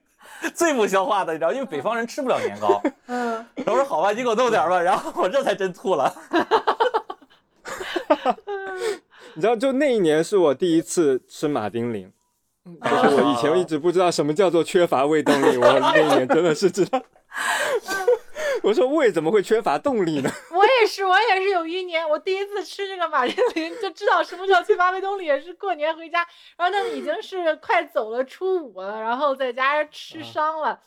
[0.55, 2.81] 最不消化的，你知道，因为北方人吃不了年糕。
[3.07, 6.15] 嗯，我说好吧，你给我弄点吧，然后我这才真吐了。
[9.35, 12.11] 你知道，就那一年是我第一次吃马丁啉，
[12.65, 17.01] 就是我以前一直不知道什么叫做缺乏胃动力，我那一年真的是知道。
[18.63, 20.31] 我说胃怎么会缺乏动力呢？
[20.53, 26.27] 我也是，我也是有一年，我第一次吃这个马天林，就知道什么叫缺乏胃动力，也是过年回家，
[26.57, 30.81] 然后那已经是快走了初五了，然后在家吃伤了。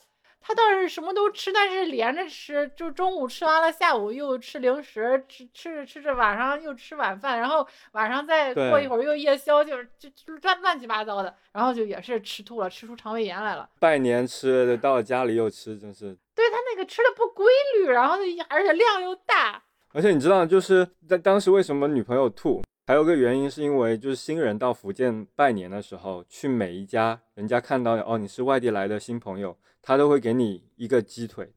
[0.45, 13.69] 他倒是什么都吃，但是连着吃，就中午吃完了，下午又吃零食，吃吃着吃着，晚上又吃晚饭，然后晚上再过一会儿又夜宵，就是就就乱乱七八糟的，然后就也是吃吐了，吃出肠胃炎来了。
[13.79, 16.17] 拜年吃的，到了家里又吃，真是。
[16.35, 17.45] 对他那个吃的不规
[17.77, 18.17] 律，然后
[18.49, 19.63] 而且量又大，
[19.93, 31.49] 而且你知道，就是在当时为什么女朋友吐，还有个原因是因为就是新人到福建拜年的时候，去每一家人家看到哦你是外地来的新朋友，他都会给你一个鸡腿，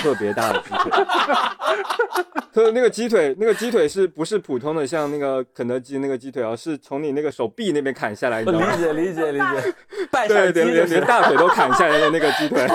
[0.00, 0.90] 特别大的鸡腿。
[2.52, 8.76] 特那个鸡腿，那个鸡腿是不是普通的像那个肯德基那个鸡腿而是从你那个手臂那边砍下来，你知道吗？
[8.76, 9.74] 解理解理解，
[10.10, 11.04] 拜对，山鸡连连连。
[11.04, 12.66] 大腿都砍下来的那个鸡腿。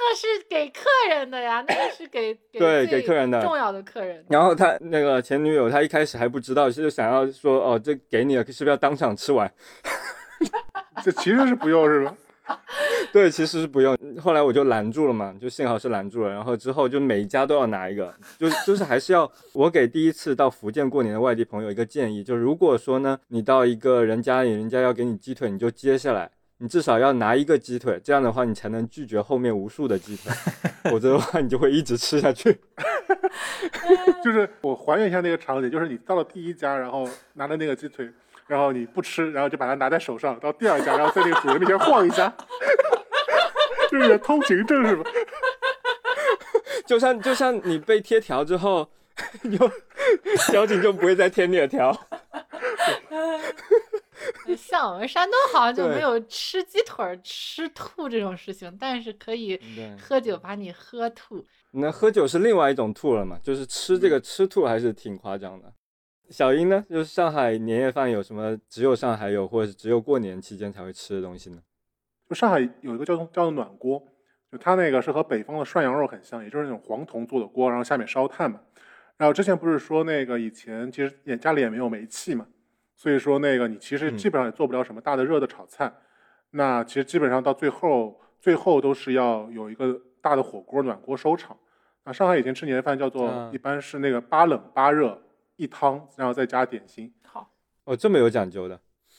[0.00, 4.24] 对，那个是给客人的呀， 那个是给给对给客人的重要的客人。
[4.28, 9.52] 然后他那个前女友，她一开始还不知道，就想要说哦，这给你了，是不是要当场吃完？
[11.04, 12.16] 这其实是不用是吧？
[13.12, 13.96] 对，其实是不用。
[14.20, 16.30] 后来我就拦住了嘛，就幸好是拦住了。
[16.30, 26.30] 然后之后就每一家都要拿一个，就就是还是要我给第一次到福建过年的外地朋友一个建议，就如果说呢，你到一个人家里，人家要给你鸡腿，你就接下来，
[26.62, 30.30] 你至少要拿一个鸡腿，这样的话你才能拒绝后面无数的鸡腿，
[30.90, 32.60] 否则的话你就会一直吃下去。
[34.22, 38.06] 就是我还原一下那个场景，就是你到了第一家，然后拿着那个鸡腿，
[38.46, 42.30] 然后你不吃，然后就把它拿在手上，到第二家，然后在那个主人面前晃一下，
[43.90, 45.10] 就是你的通行证是吧？
[46.86, 48.86] 就像就像你被贴条之后，
[49.44, 49.70] 就
[50.52, 51.98] 交警就不会再贴你的条。
[54.56, 59.60] 像我们山东好像就没有吃鸡腿儿吃吐这种事情，但是可以
[59.98, 61.44] 喝酒把你喝吐。
[61.72, 63.38] 那喝酒是另外一种吐了嘛？
[63.42, 65.72] 就是吃这个吃吐还是挺夸张的。
[66.30, 71.60] 小英呢，就是上海年夜饭有什么只有上海有，或者是只有过年期间才会吃的东西呢？
[72.28, 74.00] 就上海有一个叫做叫做暖锅，
[74.52, 78.60] 就它那个是和北方的涮羊肉很像，也就是那种黄铜做的锅，然后下面烧炭嘛。
[79.16, 82.46] 然后之前不是说那个以前其实也家里也没有煤气嘛，
[83.00, 85.90] 所以说那个你其实嗯基本上也做不了什么大的热的炒菜。
[86.50, 91.56] 那其实基本上到最后最后都是要有一个大的火锅暖锅收场。
[92.04, 95.18] 那上海以前吃年夜饭叫做、嗯一般是那个八冷八热
[95.56, 97.10] 一汤，然后再加点心。
[97.24, 97.50] 好，
[97.84, 98.78] 哦，这么有讲究的。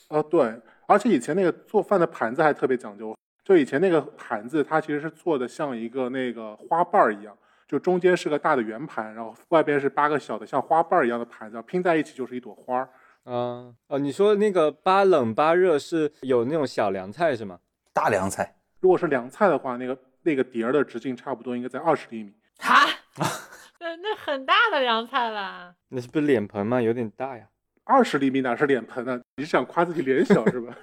[0.10, 7.36] 啊，对，而且以前那个做饭的盘子还特别讲究，就以前那个盘子，它其实是做的像一个那个花瓣儿一样，
[7.68, 12.88] 就中间是个大的圆盘，然后外边是八个小的像花瓣儿一样的盘子，拼在一起就是一朵花儿。
[13.24, 17.60] 啊哦，你说那个八冷八热是有那种小凉菜是吗？
[17.94, 22.34] 大凉菜，如果是凉菜的话，那个那个碟儿的直径差不多应该在二十厘米。
[22.60, 22.88] 哈，
[23.80, 25.74] 那那很大的凉菜了。
[25.90, 26.82] 那是不是脸盆吗？
[26.82, 27.48] 有点大呀。
[27.84, 29.20] 二十厘米哪是脸盆呢？
[29.38, 30.76] 你是想夸自己脸小是吧？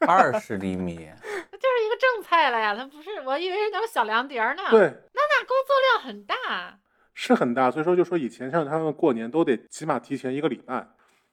[0.06, 4.80] 二十厘米，那就是一个正菜了呀，它不是，我以为是那种小凉碟儿呢。，对，
[5.12, 6.78] 那工作量很大。
[7.12, 10.86] 是很大，所以说就说以前像他们过年都得起码提前一个礼拜，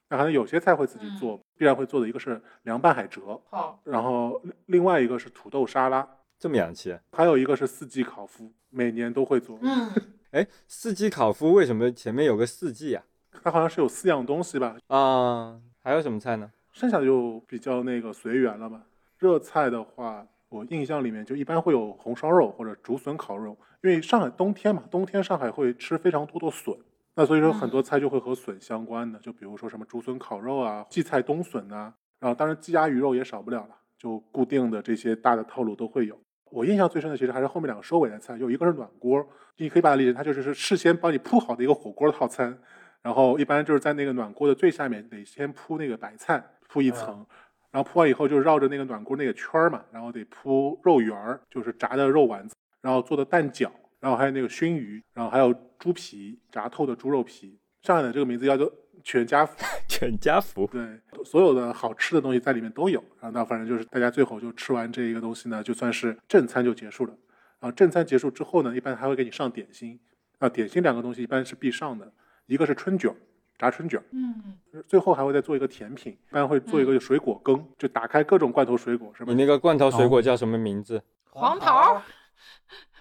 [0.08, 7.00] 那可能有些菜会自己做，必然会做的一个是凉拌海蜇，好，然后另外一个是土豆沙拉，这么洋气啊。
[7.12, 9.58] 还有一个是四季烤麸，每年都会做。
[9.60, 9.90] 嗯，
[10.32, 13.02] 哎，四季烤麸为什么前面有个四季呀、
[13.42, 15.60] 它好像是有四样东西吧，啊？
[15.82, 16.50] 还有什么菜呢？
[16.72, 18.82] 剩下的就比较那个随缘了吧。
[19.18, 26.74] 热菜的话，我印象里面就一般会有红烧肉或者竹笋烤肉，因为上海冬天嘛，冬天上海会吃非常多的笋，
[27.18, 36.16] 那所以说很多菜就会和笋相关的，就比如说什么竹笋烤肉啊、荠菜冬笋啊，然后当然鸡鸭鱼肉也少不了了，就固定的这些大的套路都会有。
[36.52, 42.56] 我印象最深的其实还是后面两个收尾的菜，有一个是暖锅，你可以把它理解，它就是是事先帮你铺好的一个火锅套餐，
[43.02, 47.26] 然后一般就是在那个暖锅的最下面得先铺那个白菜，铺一层，
[47.72, 53.68] 然后铺完以后就绕着那个暖锅那个圈儿嘛，然后得铺肉圆儿，就是炸的肉丸子，然后做的蛋饺，
[54.00, 57.58] 然后还有那个熏鱼，然后还有猪皮，炸透的猪肉皮。
[57.82, 58.72] 上海的这个名字叫做
[59.02, 59.56] 全家福，
[59.88, 60.66] 全家福。
[60.72, 63.00] 对，所有的好吃的东西在里面都有。
[63.20, 67.12] 然后那反正就是大家最后就吃完这一个东西呢，就算是正餐就结束了。
[67.60, 69.98] 然后正餐结束之后呢，一般还会给你上点心。
[70.38, 72.12] 啊，点心两个东西一般是必上的，
[72.46, 73.12] 一个是春卷，
[73.58, 79.34] 炸春卷，嗯，最后还会再做一个甜品，一般会做一个水果羹，就打开各种罐头水果，是吧你？
[79.36, 81.02] 那个罐头水果叫什么名字？
[81.30, 82.00] 黄桃、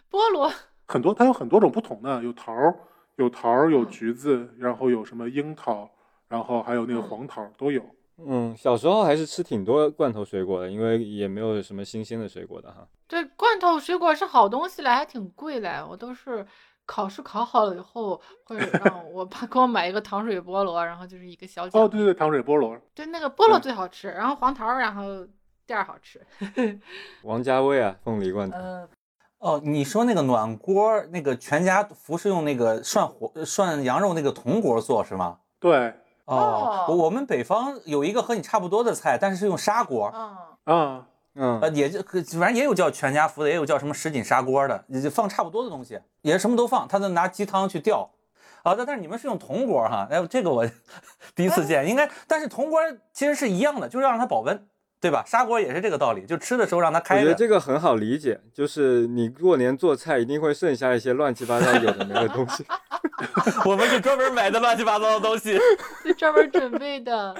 [0.10, 0.52] 菠萝，
[0.88, 2.74] 很多它有很多种不同的，有桃儿，
[3.18, 5.90] 有桃儿，有嗯橘子，然后有什么樱桃，
[6.28, 7.84] 然后还有那个嗯黄桃儿都有。
[8.26, 12.88] 嗯，小时候还是吃挺多罐头水果的，因为也没有什么新鲜的水果的哈。
[13.08, 15.84] 对，罐头水果是好东西嘞，还挺贵嘞。
[15.88, 16.44] 我都是
[16.86, 25.04] 考试考好了以后，会让我爸给我买一个糖水菠萝，然后就是一个小奖哦，对对对，糖水菠萝，对，那个菠萝最好吃，然后黄桃，然后
[25.68, 26.20] 第二好吃。
[27.22, 28.58] 王家卫啊，凤梨罐头。
[28.58, 28.90] 嗯，
[29.40, 35.38] 哦，你说那个暖锅，那个全家福是用那个涮火涮羊肉那个铜锅做是吗？
[35.60, 35.90] 对，
[36.26, 40.12] 哦哦，我我们北方有一个和你差不多的菜，但是是用砂锅，
[40.66, 42.02] 嗯，啊，嗯呃，也就
[42.40, 48.10] 反正也有叫全家福的，也有叫什么什锦砂锅的，也就放差不多的东西，也是什么都放，他就拿鸡汤去吊。
[48.64, 50.68] 啊，但但是你们是用铜锅哈，哎，这个我
[51.36, 52.82] 第一次见，应该，但是铜锅
[53.14, 54.68] 其实是一样的，就是让它保温，
[55.00, 55.24] 对吧？
[55.28, 57.34] 砂锅也是这个道理，就吃的时候让它开我觉得。
[57.36, 62.66] 这个很好理解，就是你过年做菜一定会剩下一些乱七八糟有的没的东西。
[63.66, 65.58] 我们是专门买的乱七八糟的东西。
[66.04, 67.36] 是专门准备的。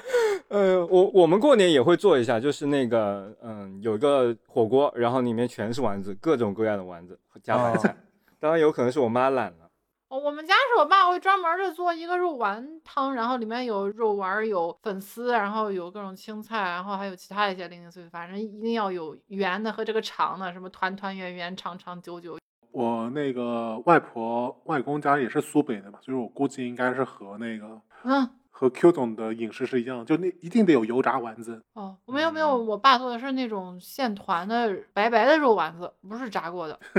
[0.50, 7.96] 呃，我我们过年也会做一下，就是那个嗯，有一个火锅，然后里面全是丸子，各种各样的丸子加白菜。
[8.40, 9.67] 当然有可能是我妈懒了。
[10.10, 22.38] 哦，我们家是我爸会专门的做一个肉丸汤，然后里面有肉丸儿，有粉丝，然后有各种青菜，然后还有其他一些零零碎碎，反正一定要有圆的和这个长的，什么团团圆圆、长长久久。
[22.72, 28.30] 我那个外婆外公家也是苏北的嘛，所以我估计应该是和那个嗯，
[28.60, 31.62] 和 Q 总的饮食是一样，就那一定得有油炸丸子。
[31.74, 36.80] 哦，没有没有，我爸做的是那种现团的白白的肉丸子，不是炸过的。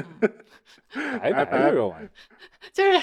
[0.94, 2.12] 嗯白白的肉丸子，
[2.72, 2.96] 就是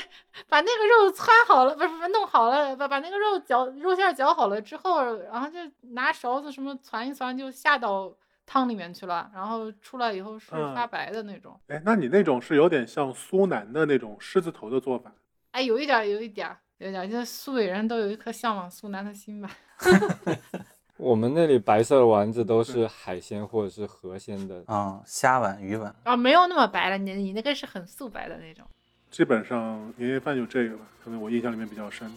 [0.47, 5.59] 把把那个肉汆好了，不是不是弄好了，把把那个肉搅肉馅儿搅好了之后，然后就
[5.91, 11.59] 拿勺子什么攒一攒，就下到汤里面去了，然后出来以后是嗯发白的那种。
[11.67, 15.11] 哎，那你那种是有点像苏南的那种狮子头的做法。
[15.51, 19.49] 哎，有一点儿，有一点儿，有点儿，就是苏北人都有一颗向往苏南的心吧。
[20.97, 28.65] 我们那里白色的丸子都是海鲜或者是河鲜的，啊、虾丸、鱼丸，啊，没有那么白了，你你那个是很素白的那种。
[29.11, 32.09] 基本上年夜饭就这个吧，可能我印象里面比较深。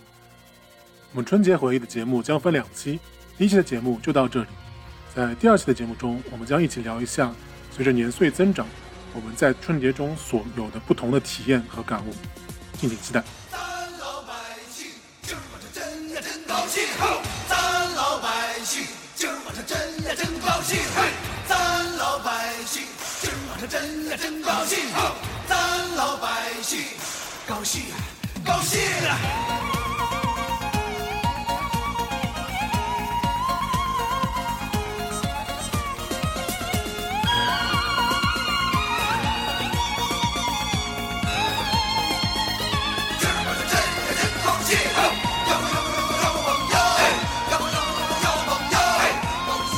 [1.11, 3.01] 我们春节回忆的节目将分两期，
[3.37, 4.49] 第一期的节目就到这里。
[5.13, 7.35] 在第二期的节目中，我们将一起聊一下
[7.73, 8.67] 随着年岁增长，
[9.15, 12.11] 我们在春节中所有的不同的体验和感悟，
[12.75, 13.25] 敬请期待。
[24.17, 24.79] 真高兴，
[25.47, 26.27] 咱老百
[26.63, 26.83] 姓
[27.47, 27.83] 高兴
[28.45, 29.19] 高兴啊！
[43.19, 44.99] 今儿晚上真呀真高兴，吼！
[45.49, 47.01] 摇摇摇摇晃摇，嘿！
[47.51, 49.03] 摇摇摇摇晃摇，嘿！
[49.47, 49.73] 高兴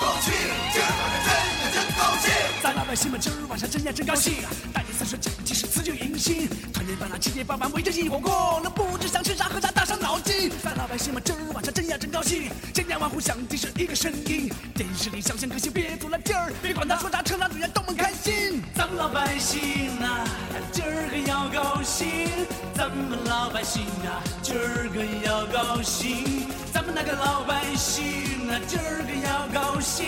[0.00, 0.26] 高兴，
[0.72, 1.28] 今儿晚上真
[1.60, 2.24] 呀真高兴。
[2.62, 3.34] 咱老百姓们今儿
[3.72, 4.34] 真呀真高兴！
[4.70, 10.52] 大年三十讲鸡是辞旧迎新，团年饭啦七年八晚围着一火锅，那不知想吃啥喝啥大伤脑筋。
[10.62, 18.62] 咱老百姓们今儿晚上真呀真高兴，千家万户响的是一个声音，电视里小鲜歌星别足了劲儿，别管他说啥扯哪女人都们开心。
[18.74, 20.22] 咱们老百姓啊，
[20.70, 22.28] 今儿个要高兴，
[22.74, 30.06] 咱们老百姓啊，今儿个要高兴，咱们那个老百姓啊，今儿个要高兴，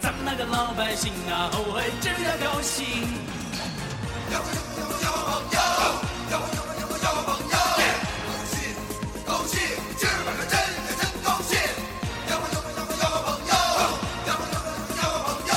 [0.00, 3.06] 咱们那个老百姓啊，哦嘿，今儿要高兴。
[4.32, 5.60] 摇摇摇摇晃摇，
[6.30, 7.54] 摇摇摇摇晃摇，
[8.24, 8.72] 高兴
[9.26, 9.60] 高兴，
[9.98, 11.52] 今儿晚上真呀真高兴。
[12.30, 13.52] 摇摇摇摇晃摇，
[14.24, 15.52] 摇摇摇摇晃摇，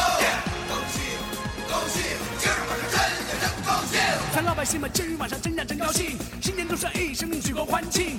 [0.68, 0.96] 高兴
[1.72, 2.04] 高兴，
[2.38, 3.96] 今儿晚上真呀真高兴。
[4.36, 8.18] 咱老百姓们今儿晚上真呀真高兴，新年钟声一声举国欢庆，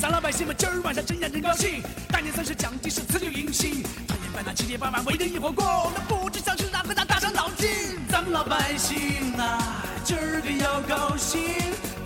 [0.00, 7.68] 咱老百姓们今儿晚上真呀真高兴，大年三十讲的是辞旧迎新，团年饭啦七天八晚围着一火过，那不知想吃啥喝啥大伤脑筋。
[8.08, 11.42] 咱们老百姓啊，今儿个要高兴，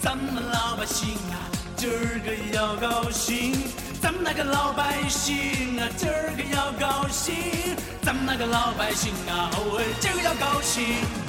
[0.01, 1.37] 咱们老百姓啊，
[1.77, 3.53] 今儿个要高兴。
[4.01, 11.22] 咱们那个老百姓啊，今儿个要高兴，咱们那个老百姓啊，哦，今儿个要高兴。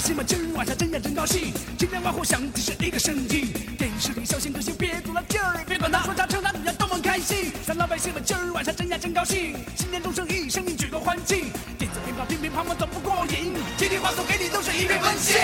[0.00, 7.52] 百姓们今儿晚上真呀真高兴，千家万户响的是一个声音，电视里小鲜歌星别足了劲儿，别管他说啥扯哪女人都很开心。
[7.66, 15.36] 咱老百姓们今儿晚上真呀真高兴，新年钟声一声举国欢庆，电子鞭炮乒乒乓乓总不过瘾，天天话筒给你都是一片温馨。